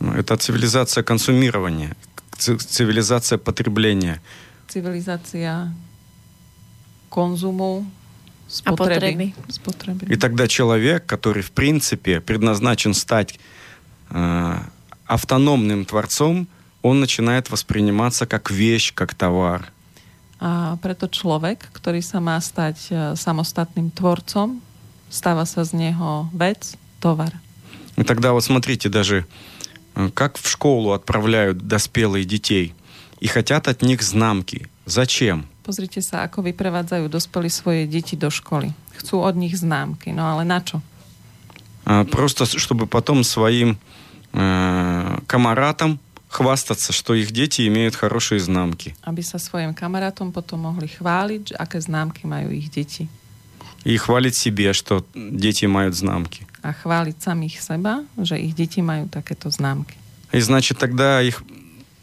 [0.04, 1.96] Ну, Это цивилизация консумирования,
[2.36, 4.20] ци- цивилизация потребления.
[4.68, 5.72] Civilizácia
[7.08, 7.86] konzumu,
[8.66, 9.32] A potreby.
[9.48, 10.04] spotreby.
[10.04, 10.12] spotreby.
[10.12, 13.38] И тогда человек, который в принципе предназначен стать
[14.10, 14.58] э,
[15.06, 16.46] автономным творцом,
[16.82, 19.72] он начинает восприниматься как вещь, как товар.
[20.40, 23.16] A preto človek, ktorý sa má stať e,
[25.13, 27.33] samostatným tvorcom, stáva sa z neho vec, tovar.
[27.97, 29.25] И тогда вот смотрите, даже
[29.95, 32.73] э, как в школу отправляют доспелые детей
[33.19, 34.69] и хотят от них знамки.
[34.85, 35.45] Зачем?
[35.65, 38.71] Pozrite sa, ako vyprevádzajú dospelí svoje deti do školy.
[38.97, 40.81] Chcú od nich známky, no ale na čo?
[41.85, 43.77] А, Просто с- чтобы потом своим
[44.33, 48.95] э, камаратам хвастаться, что их дети имеют хорошие знамки.
[49.03, 53.09] Aby sa svojim kamarátom potom mohli chváliť, že aké známky majú ich deti.
[53.84, 56.46] И хвалить себе, что дети имеют знамки.
[56.64, 59.94] A chváliť samých seba, že ich deti majú takéto známky.
[60.32, 61.44] И значит, тогда их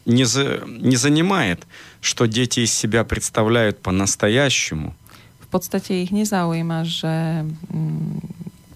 [0.05, 1.65] не, за- не занимает,
[1.99, 4.93] что дети из себя представляют по-настоящему.
[5.41, 8.21] V podstate ich nezaujíma, že mm,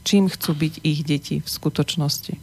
[0.04, 2.36] čím chcú byť ich deti v skutočnosti.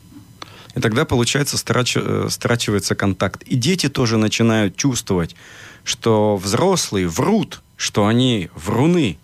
[0.75, 3.43] И тогда, получается, страч- э, страчивается контакт.
[3.43, 5.37] И дети тоже начинают чувствовать,
[5.85, 9.19] что взрослые врут, что они вруны.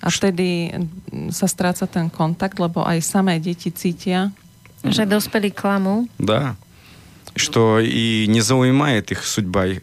[0.00, 4.30] A vtedy mm, sa stráca ten kontakt, lebo aj samé deti cítia,
[4.84, 6.12] Že dospelí klamú.
[6.20, 6.60] Да.
[7.32, 9.66] Что и не занимает их судьба.
[9.66, 9.80] И-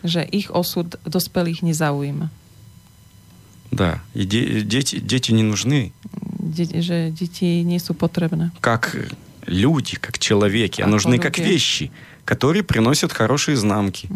[0.00, 2.32] že ich osud dospelých nezaujíma.
[3.72, 4.00] Да.
[4.14, 5.92] И де- дети, дети не нужны.
[6.40, 8.52] De- že deti nie sú potrebné.
[8.64, 8.96] Как
[9.46, 11.44] люди, как человеки, а Ako нужны как ľudia.
[11.44, 11.90] вещи,
[12.24, 14.08] которые приносят хорошие знамки.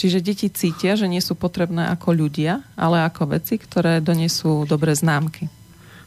[0.00, 4.96] Čiže deti cítia, že nie sú potrebné ako ľudia, ale ako veci, ktoré donesú dobré
[4.96, 5.52] známky.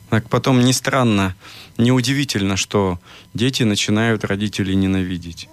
[0.10, 1.34] Так потом не странно,
[1.78, 2.99] неудивительно, что
[3.34, 5.49] дети начинают родителей ненавидеть.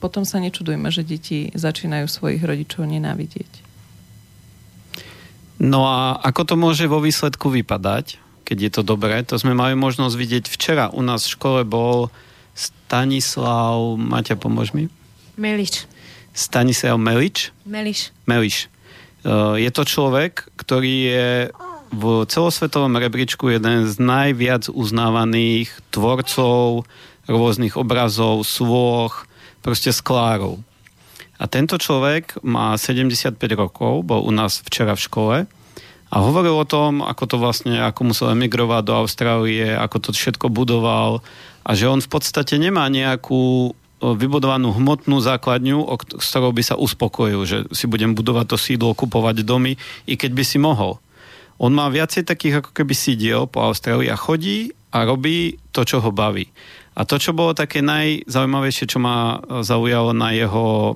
[0.00, 3.66] Potom sa nečudujme, že deti začínajú svojich rodičov nenávidieť.
[5.58, 9.20] No a ako to môže vo výsledku vypadať, keď je to dobré?
[9.26, 10.88] To sme mali možnosť vidieť včera.
[10.94, 12.14] U nás v škole bol
[12.54, 14.86] Stanislav, Maťa, pomôž mi?
[15.34, 15.84] Meliš.
[16.33, 17.53] Stanislav Melič.
[17.63, 18.09] Meliš.
[18.25, 18.67] Meliš.
[19.23, 21.29] Uh, Je to človek, ktorý je
[21.93, 26.89] v celosvetovom rebríčku jeden z najviac uznávaných tvorcov
[27.29, 29.13] rôznych obrazov, sloh,
[29.61, 30.59] proste sklárov.
[31.37, 35.37] A tento človek má 75 rokov, bol u nás včera v škole
[36.13, 40.49] a hovoril o tom, ako to vlastne, ako musel emigrovať do Austrálie, ako to všetko
[40.49, 41.21] budoval
[41.63, 43.73] a že on v podstate nemá nejakú
[44.11, 45.87] vybudovanú hmotnú základňu,
[46.19, 50.31] s ktorou by sa uspokojil, že si budem budovať to sídlo, kupovať domy, i keď
[50.35, 50.99] by si mohol.
[51.63, 56.03] On má viacej takých ako keby sídiel po Austrálii a chodí a robí to, čo
[56.03, 56.51] ho baví.
[56.93, 60.93] A to, čo bolo také najzaujímavejšie, čo ma e, zaujalo na jeho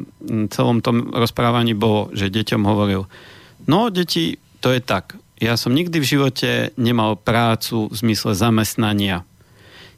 [0.54, 3.10] celom tom rozprávaní, bolo, že deťom hovoril,
[3.66, 5.18] no deti, to je tak.
[5.38, 9.26] Ja som nikdy v živote nemal prácu v zmysle zamestnania.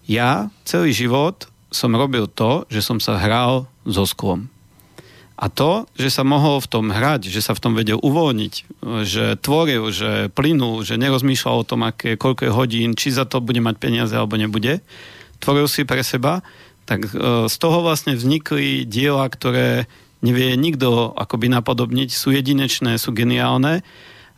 [0.07, 4.49] Ja celý život som robil to, že som sa hral so sklom.
[5.39, 9.39] A to, že sa mohol v tom hrať, že sa v tom vedel uvoľniť, že
[9.39, 13.63] tvoril, že plynul, že nerozmýšľal o tom, aké, koľko je hodín, či za to bude
[13.63, 14.83] mať peniaze alebo nebude,
[15.39, 16.43] tvoril si pre seba,
[16.83, 19.87] tak e, z toho vlastne vznikli diela, ktoré
[20.19, 23.79] nevie nikto akoby napodobniť, sú jedinečné, sú geniálne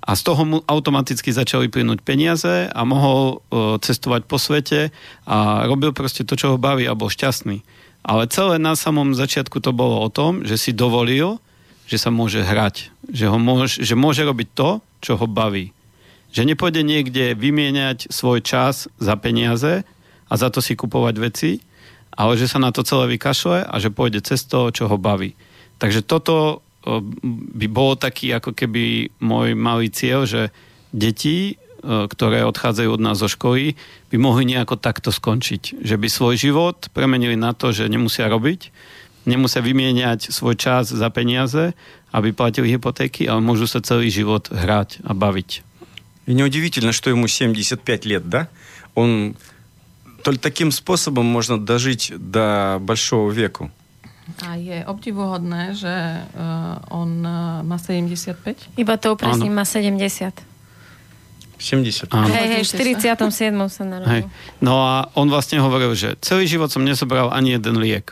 [0.02, 4.90] a z toho mu automaticky začali plynúť peniaze a mohol e, cestovať po svete
[5.30, 7.62] a robil proste to, čo ho baví a bol šťastný.
[8.02, 11.38] Ale celé na samom začiatku to bolo o tom, že si dovolil,
[11.86, 15.70] že sa môže hrať, že, ho môže, že môže robiť to, čo ho baví.
[16.34, 19.86] Že nepôjde niekde vymieňať svoj čas za peniaze
[20.26, 21.52] a za to si kupovať veci,
[22.10, 25.38] ale že sa na to celé vykašle a že pôjde cez to, čo ho baví.
[25.78, 26.66] Takže toto
[27.57, 30.55] by bol taký ako keby môj malý cieľ, že
[30.95, 33.75] deti, o, ktoré odchádzajú od nás zo školy,
[34.15, 35.83] by mohli nejako takto skončiť.
[35.83, 38.71] Že by svoj život premenili na to, že nemusia robiť,
[39.27, 41.75] nemusia vymieňať svoj čas za peniaze,
[42.15, 45.67] aby platili hypotéky, ale môžu sa celý život hrať a baviť.
[46.27, 48.49] И неудивительно, что ему 75 лет, да?
[48.95, 49.37] Он
[50.25, 53.71] только таким способом можно дожить до большого веку.
[54.44, 58.76] A je obdivuhodné, že uh, on uh, má 75.
[58.80, 59.48] Iba to Áno.
[59.52, 59.98] má 70.
[61.62, 62.10] 70.
[62.10, 62.26] Áno.
[62.34, 63.16] Hej, hej, Pozrite sa.
[63.16, 63.54] 47.
[63.70, 63.92] sa Hej.
[63.94, 64.26] narodil.
[64.58, 68.10] No a on vlastne hovoril, že celý život som nezobral ani jeden liek.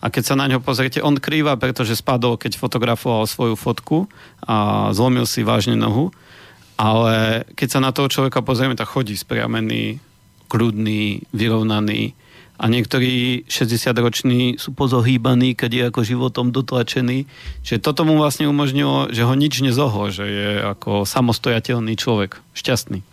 [0.00, 4.08] A keď sa na ňo pozriete, on krýva, pretože spadol, keď fotografoval svoju fotku
[4.40, 6.08] a zlomil si vážne nohu.
[6.80, 10.00] Ale keď sa na toho človeka pozrieme, tak chodí spriamený,
[10.48, 12.16] kľudný, vyrovnaný
[12.59, 17.27] A niektorí 60-roční sú pozohýbaní, keď je ako životom dotlačený.
[17.67, 23.03] Čiže toto mu vlastne umožnilo, že ho nič nezohlo, že je ako samostojateľný človek, šťastný.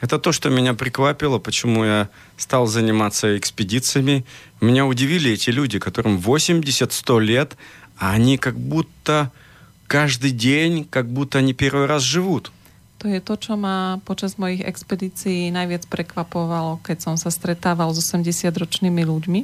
[0.00, 4.24] Это то, что меня приквапило, почему я стал заниматься экспедициями.
[4.60, 7.56] Меня удивили эти люди, которым 80-100 лет,
[7.98, 9.32] а они как будто
[9.86, 12.52] каждый день, как будто они первый раз живут.
[13.02, 18.02] To je to, čo ma počas mojich expedícií najviac prekvapovalo, keď som sa stretával s
[18.02, 19.40] 80-ročnými ľuďmi.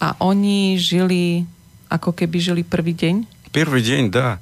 [0.00, 1.44] A oni žili,
[1.92, 3.28] ako keby žili prvý deň.
[3.52, 4.40] Первый день, да,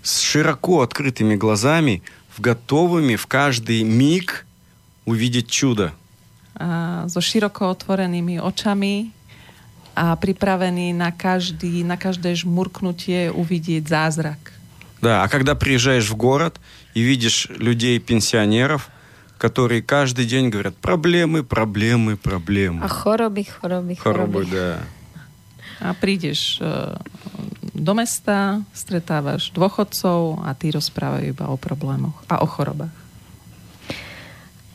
[0.00, 2.00] с широко открытыми глазами,
[2.32, 4.46] в готовыми в каждый миг
[5.04, 5.92] увидеть чудо.
[6.56, 9.12] A so široko otvorenými očami
[9.92, 14.40] a pripravení na, každý, na každé žmurknutie uvidieť zázrak.
[15.02, 16.58] Да, а когда приезжаешь в город
[16.94, 18.88] и видишь людей-пенсионеров,
[19.36, 22.80] которые каждый день говорят проблемы, проблемы, проблемы.
[22.82, 24.50] A choroby, choroby, Хоробы, choroby.
[24.50, 24.80] да.
[25.78, 26.96] A prídeš e,
[27.76, 32.96] do mesta, stretávaš dôchodcov a tí rozprávajú iba o problémoch a o chorobách.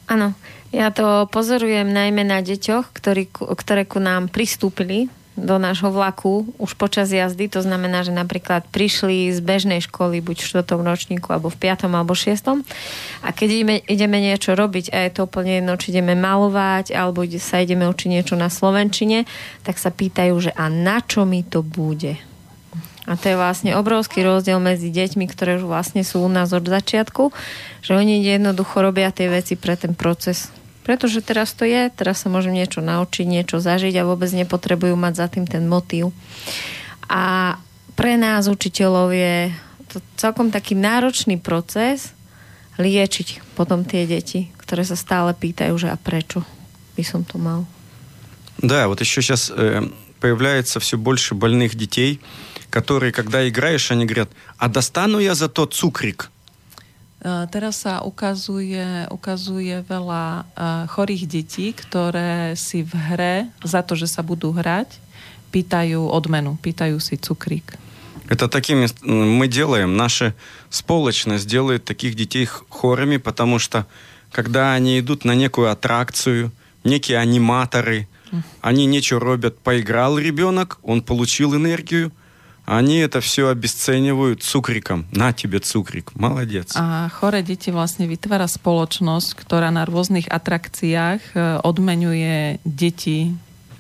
[0.06, 0.38] Áno,
[0.70, 6.49] ja to pozorujem najmä na deťoch, ktorí, ku- ktoré ku nám pristúpili do nášho vlaku
[6.57, 7.53] už počas jazdy.
[7.53, 10.81] To znamená, že napríklad prišli z bežnej školy buď v 4.
[10.81, 11.87] ročníku, alebo v 5.
[11.93, 12.65] alebo 6.
[13.21, 17.23] A keď ideme, ideme niečo robiť a je to úplne jedno, či ideme malovať alebo
[17.37, 19.29] sa ideme učiť niečo na Slovenčine,
[19.63, 22.17] tak sa pýtajú, že a na čo mi to bude?
[23.07, 26.67] A to je vlastne obrovský rozdiel medzi deťmi, ktoré už vlastne sú u nás od
[26.67, 27.31] začiatku,
[27.87, 30.51] že oni jednoducho robia tie veci pre ten proces.
[30.86, 35.14] Pretože teraz to je, teraz sa môžem niečo naučiť, niečo zažiť a vôbec nepotrebujú mať
[35.14, 36.10] za tým ten motív.
[37.06, 37.56] A
[37.94, 39.54] pre nás, učiteľov, je
[39.94, 42.18] to celkom taký náročný proces
[42.82, 46.42] liečiť potom tie deti, ktoré sa stále pýtajú, že a prečo
[46.98, 47.70] by som to mal.
[48.58, 49.82] Да, вот еще сейчас э,
[50.20, 52.22] появляется все больше больных детей,
[52.70, 56.32] которые, когда играешь, они говорят, а достану я за тот цукрик?
[57.26, 63.94] Uh, teraz sa ukazuje, ukazuje veľa uh, chorých detí, ktoré si v hre za to,
[63.94, 64.98] že sa budú hrať,
[65.54, 67.78] pýtajú odmenu, pýtajú si cukrík.
[68.32, 69.98] Это такими мы делаем.
[69.98, 70.34] Наша
[70.70, 73.86] сполочность делает таких детей хорами, потому что
[74.32, 76.52] когда они идут на некую аттракцию,
[76.84, 78.08] некие аниматоры,
[78.62, 79.60] они нечего робят.
[79.60, 82.12] Поиграл ребенок, он получил энергию,
[82.66, 85.06] они это все обесценивают цукриком.
[85.12, 86.16] На тебе цукрик.
[86.16, 86.72] Молодец.
[86.78, 93.34] A chore deti vlastne vytvára spoločnosť, ktorá na rôznych atrakciách e, odmenuje deti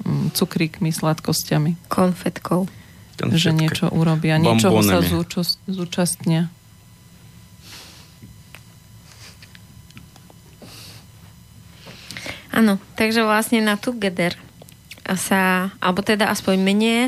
[0.03, 1.78] mm, cukríkmi, sladkosťami.
[1.88, 2.68] Konfetkou.
[3.22, 3.53] Že Конфеткой.
[3.53, 5.14] niečo urobia, niečoho sa Bombonami.
[5.14, 6.49] zúčast, zúčastnia.
[12.52, 14.36] Áno, takže vlastne na Together
[15.15, 16.99] sa, alebo teda aspoň mne,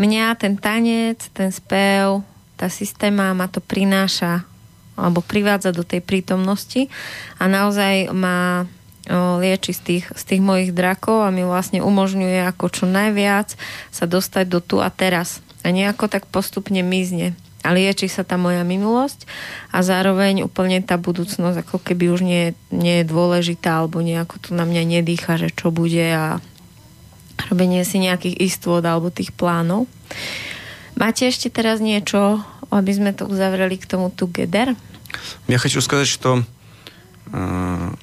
[0.00, 2.24] mňa ten tanec, ten spev,
[2.56, 4.48] tá systéma ma to prináša
[4.94, 6.86] alebo privádza do tej prítomnosti
[7.42, 8.64] a naozaj ma
[9.12, 13.52] lieči z tých, z tých mojich drakov a mi vlastne umožňuje ako čo najviac
[13.92, 15.44] sa dostať do tu a teraz.
[15.60, 17.36] A nejako tak postupne mizne.
[17.64, 19.24] A lieči sa tá moja minulosť
[19.72, 24.50] a zároveň úplne tá budúcnosť ako keby už nie, nie je dôležitá alebo nejako tu
[24.52, 26.44] na mňa nedýcha, že čo bude a
[27.49, 29.87] robenie si nejakých istôt alebo tých plánov.
[30.99, 34.75] Máte ešte teraz niečo, aby sme to uzavreli k tomu Together?
[35.47, 36.43] Я хочу сказать, что
[37.31, 37.93] э,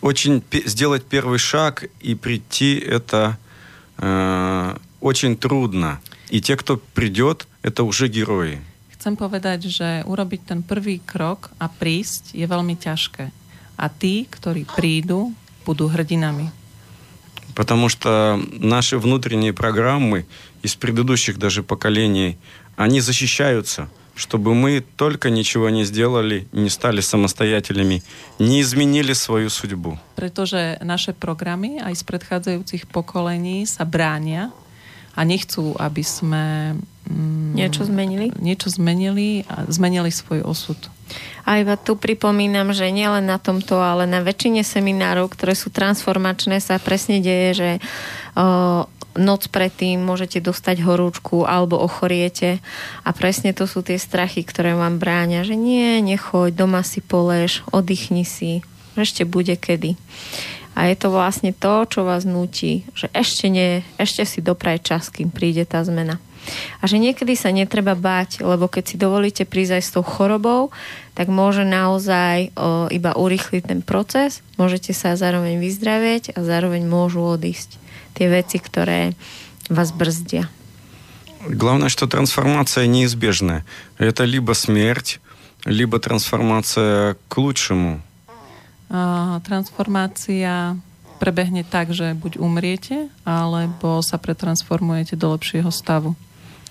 [0.00, 3.38] очень пе- сделать первый шаг и прийти это
[3.98, 6.00] э, очень трудно.
[6.30, 8.60] И те, кто придет, это уже герои.
[8.94, 13.34] Chcem povedať, že urobiť ten prvý krok a prísť je veľmi ťažké.
[13.74, 15.34] A tí, ktorí prídu,
[15.66, 16.55] budú hrdinami.
[17.57, 20.29] Потому что наши внутренние программы
[20.61, 22.37] из предыдущих даже поколений,
[22.77, 28.03] они защищаются, чтобы мы только ничего не сделали, не стали самостоятельными,
[28.37, 29.97] не изменили свою судьбу.
[30.13, 34.53] Pretože naše programy aj z predchádzajúcich pokolení sa bránia
[35.17, 36.77] a nechcú, aby sme
[37.09, 38.29] mm, Niečo zmenili?
[38.37, 40.77] niečo zmenili a zmenili svoj osud.
[41.47, 46.59] A iba tu pripomínam, že nielen na tomto, ale na väčšine seminárov, ktoré sú transformačné,
[46.59, 47.69] sa presne deje, že
[48.35, 48.83] o,
[49.17, 52.61] noc predtým môžete dostať horúčku alebo ochoriete
[53.01, 57.65] a presne to sú tie strachy, ktoré vám bráňa, že nie, nechoď, doma si polež,
[57.73, 58.61] oddychni si,
[58.93, 59.97] ešte bude kedy.
[60.77, 65.09] A je to vlastne to, čo vás nutí, že ešte nie, ešte si dopraj čas,
[65.09, 66.21] kým príde tá zmena.
[66.82, 70.74] A že niekedy sa netreba báť, lebo keď si dovolíte prísť aj s tou chorobou,
[71.14, 77.22] tak môže naozaj o, iba urýchliť ten proces, môžete sa zároveň vyzdravieť a zároveň môžu
[77.22, 77.78] odísť
[78.18, 79.14] tie veci, ktoré
[79.70, 80.50] vás brzdia.
[81.46, 83.66] Главное, что трансформация неизбежная.
[83.98, 85.18] Это либо смерть,
[85.64, 88.02] либо трансформация к лучшему.
[88.90, 90.76] A transformácia
[91.18, 96.18] prebehne tak, že buď umriete, alebo sa pretransformujete do lepšieho stavu.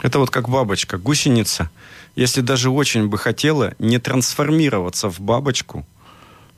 [0.03, 1.71] Это вот как бабочка, гусеница.
[2.15, 5.85] Если даже очень бы хотела не трансформироваться в бабочку,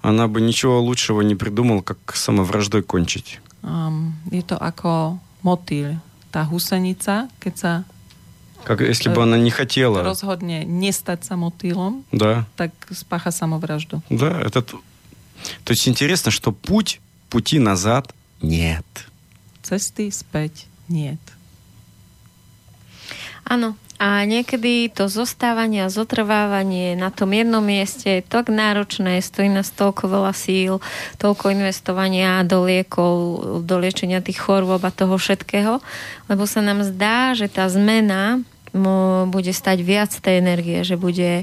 [0.02, 3.40] она бы ничего лучшего не придумала, как самовраждой кончить.
[3.62, 5.98] Um, to ako motýl.
[6.30, 7.84] Tá husenica, keď sa
[8.64, 10.02] Как если бы она не хотела.
[10.02, 14.02] rozhodne nestať sa motýlom, Да, tak spácha samovraždu.
[14.10, 14.62] да, это...
[14.62, 17.00] То есть интересно, что путь,
[17.30, 18.12] пути назад
[18.42, 18.84] нет.
[19.62, 21.20] Cesty späť niet.
[23.48, 23.74] Áno.
[23.98, 29.74] A niekedy to zostávanie a zotrvávanie na tom jednom mieste je tak náročné, stojí nás
[29.74, 30.78] toľko veľa síl,
[31.18, 33.14] toľko investovania do liekov,
[33.66, 35.82] do liečenia tých chorôb a toho všetkého,
[36.30, 38.38] lebo sa nám zdá, že tá zmena
[39.34, 41.42] bude stať viac tej energie, že bude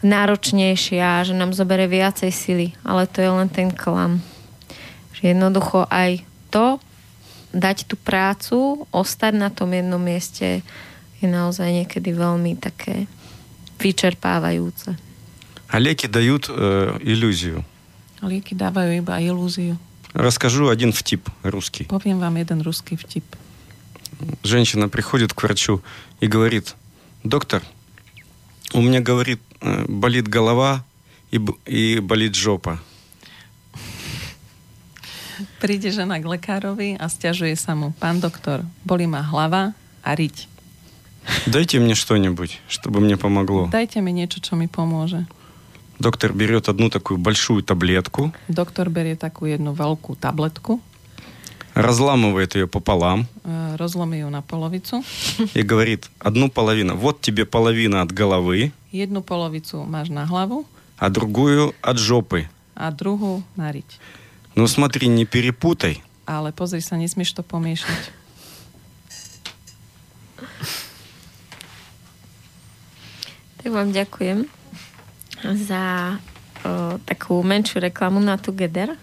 [0.00, 4.24] náročnejšia, že nám zobere viacej sily, ale to je len ten klam.
[5.20, 6.80] Že jednoducho aj to,
[7.52, 10.64] dať tú prácu, ostať na tom jednom mieste,
[11.21, 13.07] je naozaj niekedy veľmi také
[13.79, 14.95] vyčerpávajúce.
[15.67, 17.65] А леки дают э, иллюзию.
[18.21, 19.75] Lieky dávajú iba ilúziu.
[20.15, 21.85] Расскажу один в тип русский.
[21.91, 23.25] Poviem vám jeden ruský vtip.
[24.43, 25.83] Женщина приходит к врачу
[26.21, 26.75] и говорит,
[27.23, 27.61] доктор,
[28.73, 30.85] у меня, говорит, э, болит голова
[31.31, 32.79] и, б- и болит жопа.
[35.59, 37.91] Príde žena k lekárovi a stiažuje sa mu.
[37.99, 40.47] Pán doktor, boli ma hlava a riť.
[41.45, 43.65] Дайте мне что-нибудь, чтобы мне помогло.
[43.71, 45.25] Dajte mi niečo, čo mi pomôže.
[45.97, 50.83] Доктор берет одну такую большую таблетку, Doktor berie takú jednu veľkú tabletku,
[51.73, 55.03] разламывает ее пополам e, rozlomí ju na polovicu.
[55.55, 60.67] и говорит, одну половину, вот тебе половина от головы, Jednu polovicu máš na hlavu
[60.99, 62.47] а другую от жопы.
[62.75, 63.87] a druhú na riť.
[64.55, 66.03] Ну смотри, не перепутай.
[66.27, 68.11] Ale pozri sa, nesmieš to pomiešať.
[73.60, 74.48] Tak vám ďakujem
[75.44, 76.16] za
[76.64, 78.96] o, takú menšiu reklamu na Together.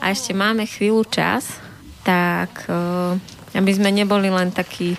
[0.00, 1.60] A ešte máme chvíľu čas,
[2.08, 3.20] tak o,
[3.52, 4.96] aby sme neboli len takí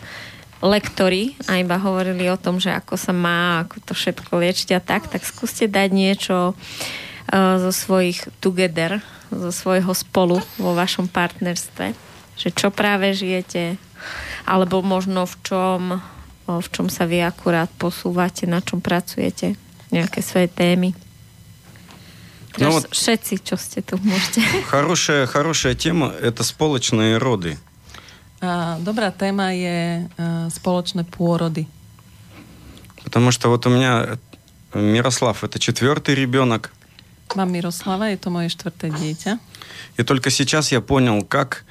[0.61, 4.81] lektori a iba hovorili o tom, že ako sa má, ako to všetko liečiť a
[4.84, 6.53] tak, tak skúste dať niečo
[7.34, 9.02] zo svojich Together,
[9.34, 11.98] zo svojho spolu vo vašom partnerstve.
[12.38, 13.81] Že čo práve žijete,
[14.45, 15.81] alebo možno v čom
[16.49, 19.57] v čom sa vy akurát posúvate, na čom pracujete,
[19.89, 20.93] nejaké svoje témy.
[22.55, 24.39] Teraz No no, вот- všetci, čo ste tu, môžete.
[24.71, 27.59] Хорошая, хорошая тема – это сполочные роды.
[28.45, 31.66] A dobrá téma je e, spoločné pôrody.
[33.03, 34.19] Потому что вот у меня
[34.73, 36.71] э, Мирослав – это четвертый ребенок.
[37.35, 39.39] Mám Miroslava, je to moje štvrté dieťa.
[39.97, 41.65] И только сейчас я понял, как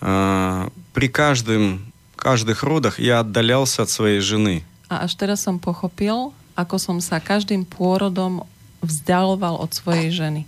[0.00, 4.64] э, при каждом, каждых родах я отдалялся от своей жены.
[4.88, 8.48] A až teraz som pochopil, ako som sa každým pôrodom
[8.80, 10.42] vzdialoval od svojej ženy.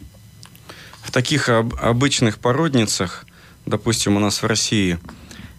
[1.03, 3.27] В таких об- обычных породницах,
[3.67, 4.99] допустим, у нас в России,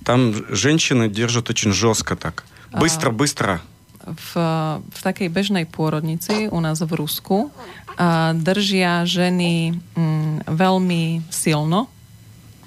[0.03, 2.43] там женщины держат очень жестко так.
[2.71, 3.61] Быстро-быстро.
[4.01, 4.33] V,
[4.81, 7.53] v takej bežnej pôrodnici u nás v Rusku
[8.01, 11.85] a držia ženy mm, veľmi silno,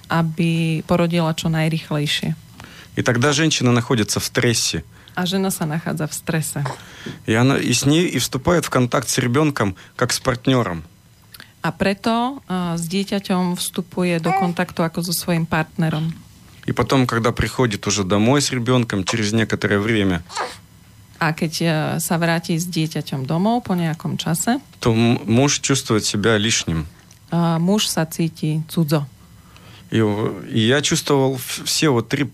[0.07, 2.39] aby porodila čo najrychlejšie.
[3.00, 4.84] И тогда женщина находится в стрессе.
[5.16, 6.60] Žena sa nachádza v strese.
[7.26, 10.84] И, она, и с ней и вступает в контакт с ребенком, как с партнером.
[11.64, 16.12] A preto a, s dieťaťom vstupuje do kontaktu ako so svojím partnerom.
[16.68, 20.24] И потом, когда приходит уже домой с ребенком, через некоторое время,
[21.20, 21.68] A keď a,
[22.00, 26.88] sa vráti s dieťaťom domov po nejakom čase, то муж чувствует себя лишним.
[27.32, 29.08] a, muž sa cíti cudzo.
[29.91, 32.27] И, в- и я чувствовал в- все вот три,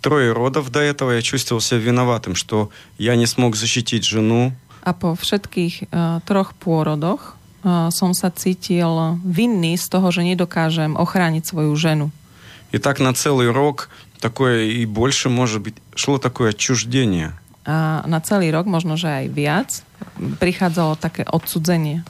[0.00, 4.52] трое родов до этого, я чувствовал себя виноватым, что я не смог защитить жену,
[4.86, 7.34] A po všetkých uh, troch pôrodoch
[7.66, 12.06] uh, som sa cítil vinný z toho, že nedokážem ochrániť svoju ženu.
[12.70, 13.90] И так на целый рок
[14.22, 17.34] такое и больше, может быть, шло такое отчуждение.
[17.66, 19.70] A na celý rok, možno že aj viac,
[20.38, 22.06] prichádzalo také odsudzenie.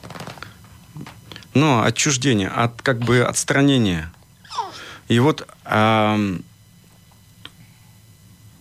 [1.54, 4.10] Ну, отчуждение, от, как бы отстранение.
[5.08, 6.40] И вот ам,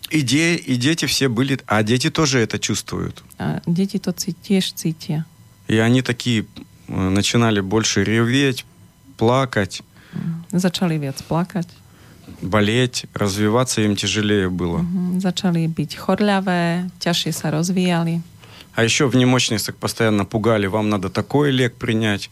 [0.09, 3.23] и, де- и дети все были, а дети тоже это чувствуют.
[3.65, 5.25] Deti to cí- tiež cítia.
[5.67, 6.45] И они такие
[6.87, 8.65] э, начинали больше реветь,
[9.17, 9.81] плакать,
[10.51, 11.67] Začali viac plakať,
[12.41, 14.79] болеть, развиваться им тяжелее было.
[14.83, 18.19] Mhm, začali byť chorľavé, ťažšie sa rozvíjali.
[18.75, 22.29] А еще в немощницах постоянно пугали, вам надо такой лек принять,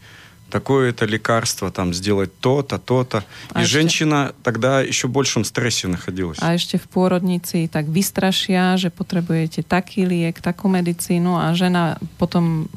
[0.50, 3.24] такое это лекарство, там, сделать то-то, то-то.
[3.52, 3.72] А и ще...
[3.72, 6.38] женщина тогда еще большем стрессе находилась.
[6.42, 12.68] А еще в породнице так выстрашia, že потребуете taký лек, такую медицину, а жена потом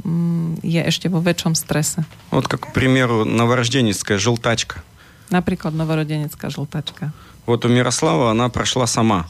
[0.63, 2.05] je еще во väčšom стрессе.
[2.31, 4.83] Вот как, к примеру, новорожденецкая желтачка.
[5.29, 7.11] Например, новорожденецкая желтачка.
[7.45, 9.27] Вот у Мирослава она прошла сама.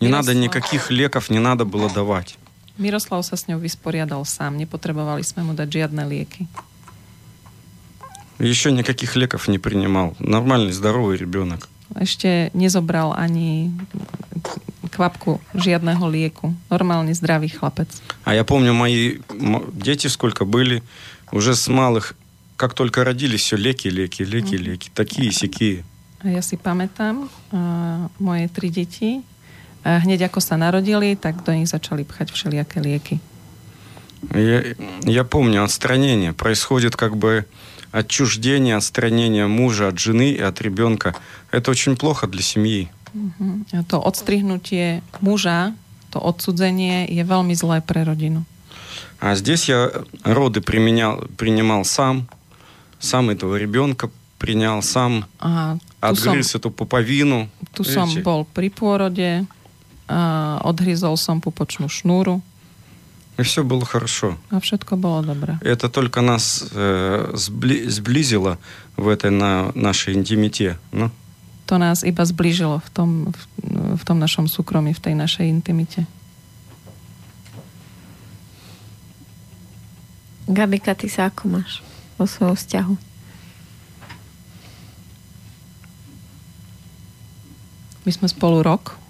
[0.00, 0.26] Не Мирослав...
[0.26, 2.38] надо никаких леков, не надо было давать.
[2.78, 6.46] Мирослав со с ней выспорядал сам, не потребовали мы ему дать жадные леки.
[8.39, 10.15] Еще никаких леков не принимал.
[10.19, 11.67] Нормальный, здоровый ребенок.
[11.95, 13.73] Ešte nezobral ani
[14.93, 16.53] kvapku žiadneho lieku.
[16.69, 17.89] Normálny zdravý chlapec.
[18.23, 20.83] А я помню, мои м- дети сколько были,
[21.31, 22.15] уже с малых,
[22.55, 24.89] как только родились, все леки, леки, леки, леки.
[24.93, 25.83] Такие, сякие.
[26.23, 29.23] A ja si pamätám, uh, moje tri deti,
[29.87, 33.15] uh, hneď ako sa narodili, tak do nich začali pchať všelijaké lieky.
[34.35, 34.75] Я,
[35.07, 36.33] я помню, отстранение.
[36.33, 37.47] Происходит как бы
[37.94, 41.14] отчуждение, отстранение мужа от жены и от ребенка.
[41.52, 42.90] Это очень плохо для семьи.
[43.14, 43.84] Угу.
[43.88, 45.74] То отстрихнутие мужа,
[46.10, 48.44] то отсудзение je veľmi злое pre родину.
[49.20, 49.90] А здесь я
[50.24, 52.26] роды применял, принимал сам,
[52.98, 57.48] сам этого ребенка принял сам, а, отгрыз som, эту пуповину.
[57.72, 59.46] Ту сам был при породе,
[60.08, 62.42] а, отгрызал сам пупочную шнуру.
[63.36, 64.38] И все было хорошо.
[64.50, 65.58] A všetko bolo dobré.
[65.60, 68.58] Это только нас э, сбли- сблизило
[68.96, 70.78] в этой на нашей интимите.
[70.92, 71.10] Ну,
[71.66, 73.40] To nás iba zblížilo v tom, v,
[73.96, 76.04] v tom našom súkromí, v tej našej intimite.
[80.44, 81.80] Gabika, ty sa ako máš
[82.20, 82.94] vo svojom vzťahu?
[88.04, 89.00] My sme spolu rok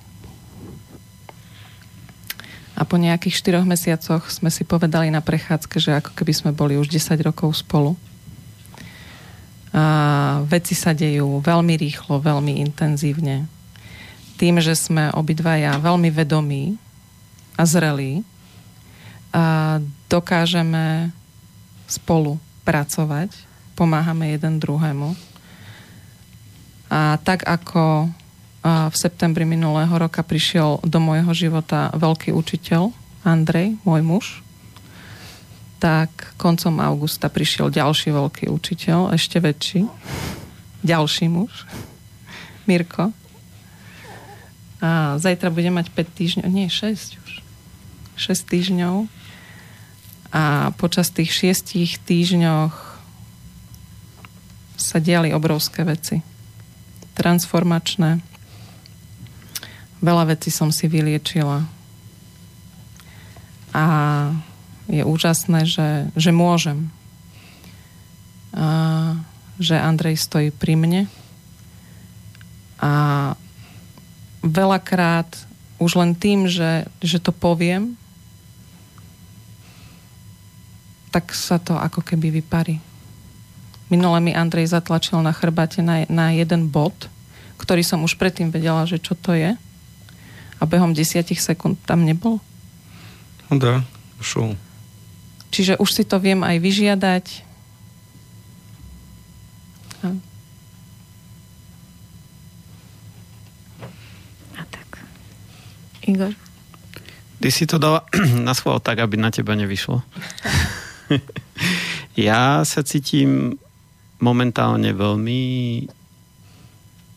[2.74, 6.74] a po nejakých štyroch mesiacoch sme si povedali na prechádzke, že ako keby sme boli
[6.74, 7.94] už 10 rokov spolu.
[9.74, 13.46] A veci sa dejú veľmi rýchlo, veľmi intenzívne.
[14.38, 16.74] Tým, že sme obidvaja veľmi vedomí
[17.54, 18.26] a zrelí,
[19.34, 21.10] a dokážeme
[21.90, 23.34] spolu pracovať,
[23.74, 25.14] pomáhame jeden druhému.
[26.90, 28.10] A tak ako
[28.64, 32.88] v septembri minulého roka prišiel do môjho života veľký učiteľ,
[33.20, 34.24] Andrej, môj muž,
[35.76, 39.84] tak koncom augusta prišiel ďalší veľký učiteľ, ešte väčší,
[40.80, 41.68] ďalší muž,
[42.64, 43.12] Mirko.
[44.80, 47.30] A zajtra bude mať 5 týždňov, nie, 6 už.
[48.16, 49.08] 6 týždňov.
[50.32, 52.74] A počas tých 6 týždňoch
[54.80, 56.24] sa diali obrovské veci.
[57.16, 58.24] Transformačné,
[60.04, 61.64] Veľa vecí som si vyliečila.
[63.72, 63.84] A
[64.84, 66.92] je úžasné, že, že môžem.
[68.52, 69.16] A,
[69.56, 71.02] že Andrej stojí pri mne.
[72.84, 72.92] A
[74.44, 75.32] veľakrát
[75.80, 77.96] už len tým, že, že to poviem,
[81.08, 82.76] tak sa to ako keby vyparí.
[83.88, 87.08] Minule mi Andrej zatlačil na chrbate na, na jeden bod,
[87.56, 89.56] ktorý som už predtým vedela, že čo to je
[90.64, 92.40] a behom desiatich sekúnd tam nebol.
[93.52, 93.84] No dá,
[94.24, 94.56] šul.
[95.52, 97.26] Čiže už si to viem aj vyžiadať.
[100.00, 100.06] A,
[104.56, 105.04] a tak.
[106.08, 106.32] Igor?
[107.44, 108.08] Ty si to dala
[108.48, 110.00] na schvál tak, aby na teba nevyšlo.
[112.16, 113.60] ja sa cítim
[114.16, 115.42] momentálne veľmi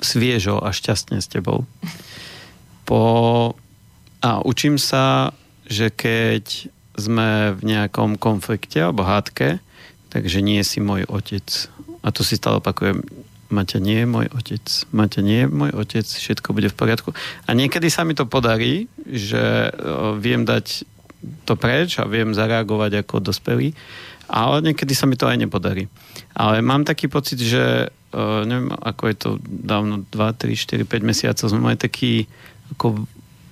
[0.04, 1.64] sviežo a šťastne s tebou.
[2.88, 3.54] Po...
[4.24, 5.36] A učím sa,
[5.68, 9.62] že keď sme v nejakom konflikte alebo hádke,
[10.10, 11.46] takže nie si môj otec.
[12.02, 13.06] A to si stále opakujem.
[13.54, 14.66] Maťa nie je môj otec.
[14.90, 16.08] Maťa nie je môj otec.
[16.08, 17.14] Všetko bude v poriadku.
[17.46, 19.70] A niekedy sa mi to podarí, že
[20.18, 20.88] viem dať
[21.46, 23.78] to preč a viem zareagovať ako dospelý.
[24.28, 25.86] Ale niekedy sa mi to aj nepodarí.
[26.34, 31.46] Ale mám taký pocit, že neviem, ako je to dávno, 2, 3, 4, 5 mesiacov
[31.46, 32.26] sme mali taký
[32.76, 33.08] ako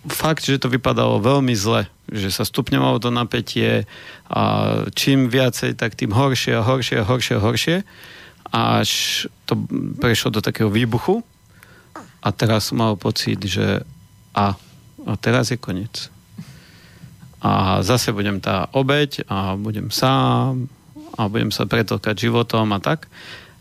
[0.10, 3.90] fakt, že to vypadalo veľmi zle, že sa stupňovalo to napätie
[4.30, 4.42] a
[4.94, 7.78] čím viacej, tak tým horšie a horšie a horšie a horšie
[8.56, 8.90] až
[9.44, 9.58] to
[10.00, 11.20] prešlo do takého výbuchu
[12.24, 13.84] a teraz som mal pocit, že
[14.32, 14.56] a,
[15.06, 16.10] a teraz je koniec.
[17.44, 20.66] A zase budem tá obeď a budem sám
[21.20, 23.06] a budem sa pretokať životom a tak.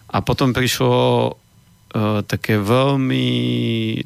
[0.09, 1.36] A potom prišlo
[2.27, 3.27] také veľmi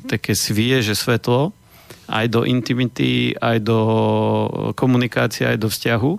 [0.04, 1.56] také svieže svetlo
[2.08, 3.80] aj do intimity, aj do
[4.76, 6.12] komunikácie, aj do vzťahu.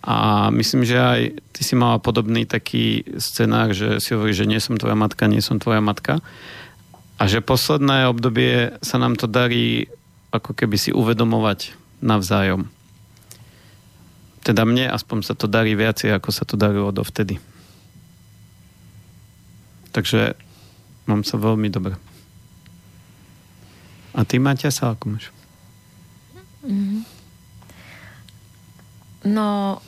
[0.00, 1.20] A myslím, že aj
[1.54, 5.44] ty si mala podobný taký scenár, že si hovorí, že nie som tvoja matka, nie
[5.44, 6.18] som tvoja matka.
[7.20, 9.92] A že posledné obdobie sa nám to darí
[10.32, 12.70] ako keby si uvedomovať navzájom.
[14.40, 17.36] Teda mne aspoň sa to darí viacej, ako sa to darilo dovtedy.
[19.92, 20.38] Takže
[21.08, 21.96] mám sa veľmi dobre.
[24.10, 25.30] A ty, Maťa, sa ako máš?
[29.22, 29.78] No,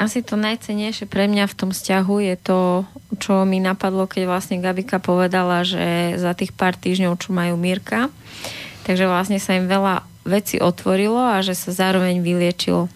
[0.00, 2.88] asi to najcenejšie pre mňa v tom vzťahu je to,
[3.20, 8.08] čo mi napadlo, keď vlastne Gabika povedala, že za tých pár týždňov, čo majú Mirka,
[8.88, 12.88] takže vlastne sa im veľa veci otvorilo a že sa zároveň vyliečilo.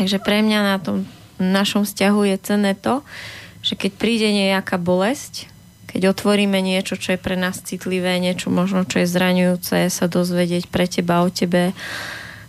[0.00, 1.04] Takže pre mňa na tom
[1.36, 3.04] našom vzťahu je cené to,
[3.60, 5.50] že keď príde nejaká bolesť,
[5.88, 10.68] keď otvoríme niečo, čo je pre nás citlivé, niečo možno, čo je zraňujúce, sa dozvedieť
[10.68, 11.72] pre teba, o tebe,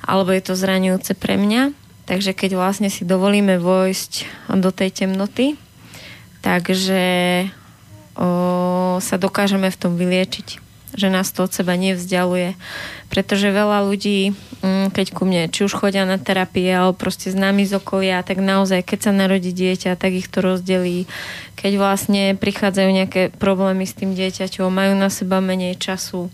[0.03, 1.71] alebo je to zraňujúce pre mňa.
[2.03, 4.27] Takže keď vlastne si dovolíme vojsť
[4.59, 5.55] do tej temnoty,
[6.43, 7.03] takže
[8.17, 10.68] o, sa dokážeme v tom vyliečiť
[10.99, 12.59] že nás to od seba nevzdialuje.
[13.07, 17.37] Pretože veľa ľudí, mm, keď ku mne, či už chodia na terapie, alebo proste s
[17.39, 21.07] nami z okolia, tak naozaj, keď sa narodí dieťa, tak ich to rozdelí.
[21.55, 26.27] Keď vlastne prichádzajú nejaké problémy s tým dieťaťom, majú na seba menej času,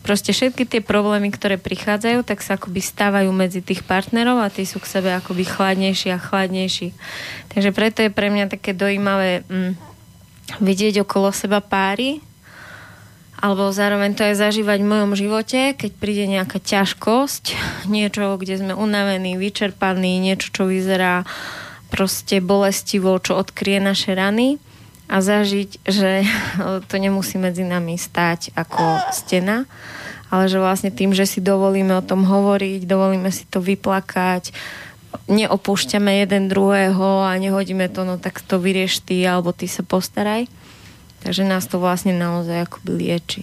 [0.00, 4.64] proste všetky tie problémy, ktoré prichádzajú, tak sa akoby stávajú medzi tých partnerov a tí
[4.64, 6.96] sú k sebe akoby chladnejší a chladnejší.
[7.52, 9.72] Takže preto je pre mňa také dojímavé mm,
[10.58, 12.24] vidieť okolo seba páry,
[13.40, 17.56] alebo zároveň to aj zažívať v mojom živote, keď príde nejaká ťažkosť,
[17.88, 21.24] niečo, kde sme unavení, vyčerpaní, niečo, čo vyzerá
[21.88, 24.60] proste bolestivo, čo odkrie naše rany.
[25.10, 26.22] A zažiť, že
[26.88, 29.64] to nemusí medzi nami stať ako stena,
[30.28, 34.52] ale že vlastne tým, že si dovolíme o tom hovoriť, dovolíme si to vyplakať,
[35.26, 40.59] neopúšťame jeden druhého a nehodíme to, no tak to vyrieš ty, alebo ty sa postaraj
[41.20, 43.42] Takže nás to vlastne naozaj akoby lieči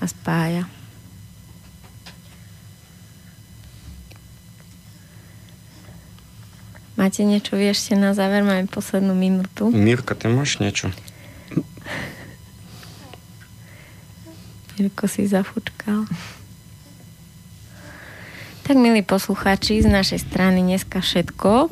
[0.00, 0.64] a spája.
[6.94, 8.46] Máte niečo vy ešte na záver?
[8.46, 9.66] Máme poslednú minútu.
[9.74, 10.94] Mirka, ty máš niečo?
[14.78, 16.06] Mirko si zafučkal.
[18.64, 21.68] Tak, milí poslucháči, z našej strany dneska všetko.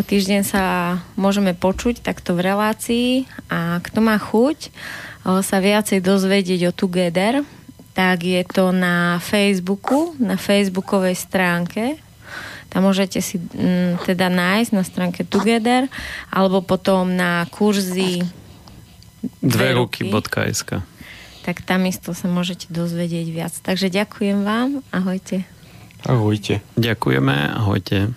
[0.00, 4.72] O týždeň sa môžeme počuť takto v relácii a kto má chuť
[5.44, 7.44] sa viacej dozvedieť o Together,
[7.92, 12.00] tak je to na Facebooku, na facebookovej stránke.
[12.72, 15.84] Tam môžete si m, teda nájsť na stránke Together
[16.32, 18.24] alebo potom na kurzy
[19.44, 20.80] dveruky.sk
[21.44, 23.52] Tak tam isto sa môžete dozvedieť viac.
[23.52, 24.80] Takže ďakujem vám.
[24.96, 25.44] Ahojte.
[26.08, 26.64] Ahojte.
[26.80, 27.36] Ďakujeme.
[27.52, 28.16] Ahojte.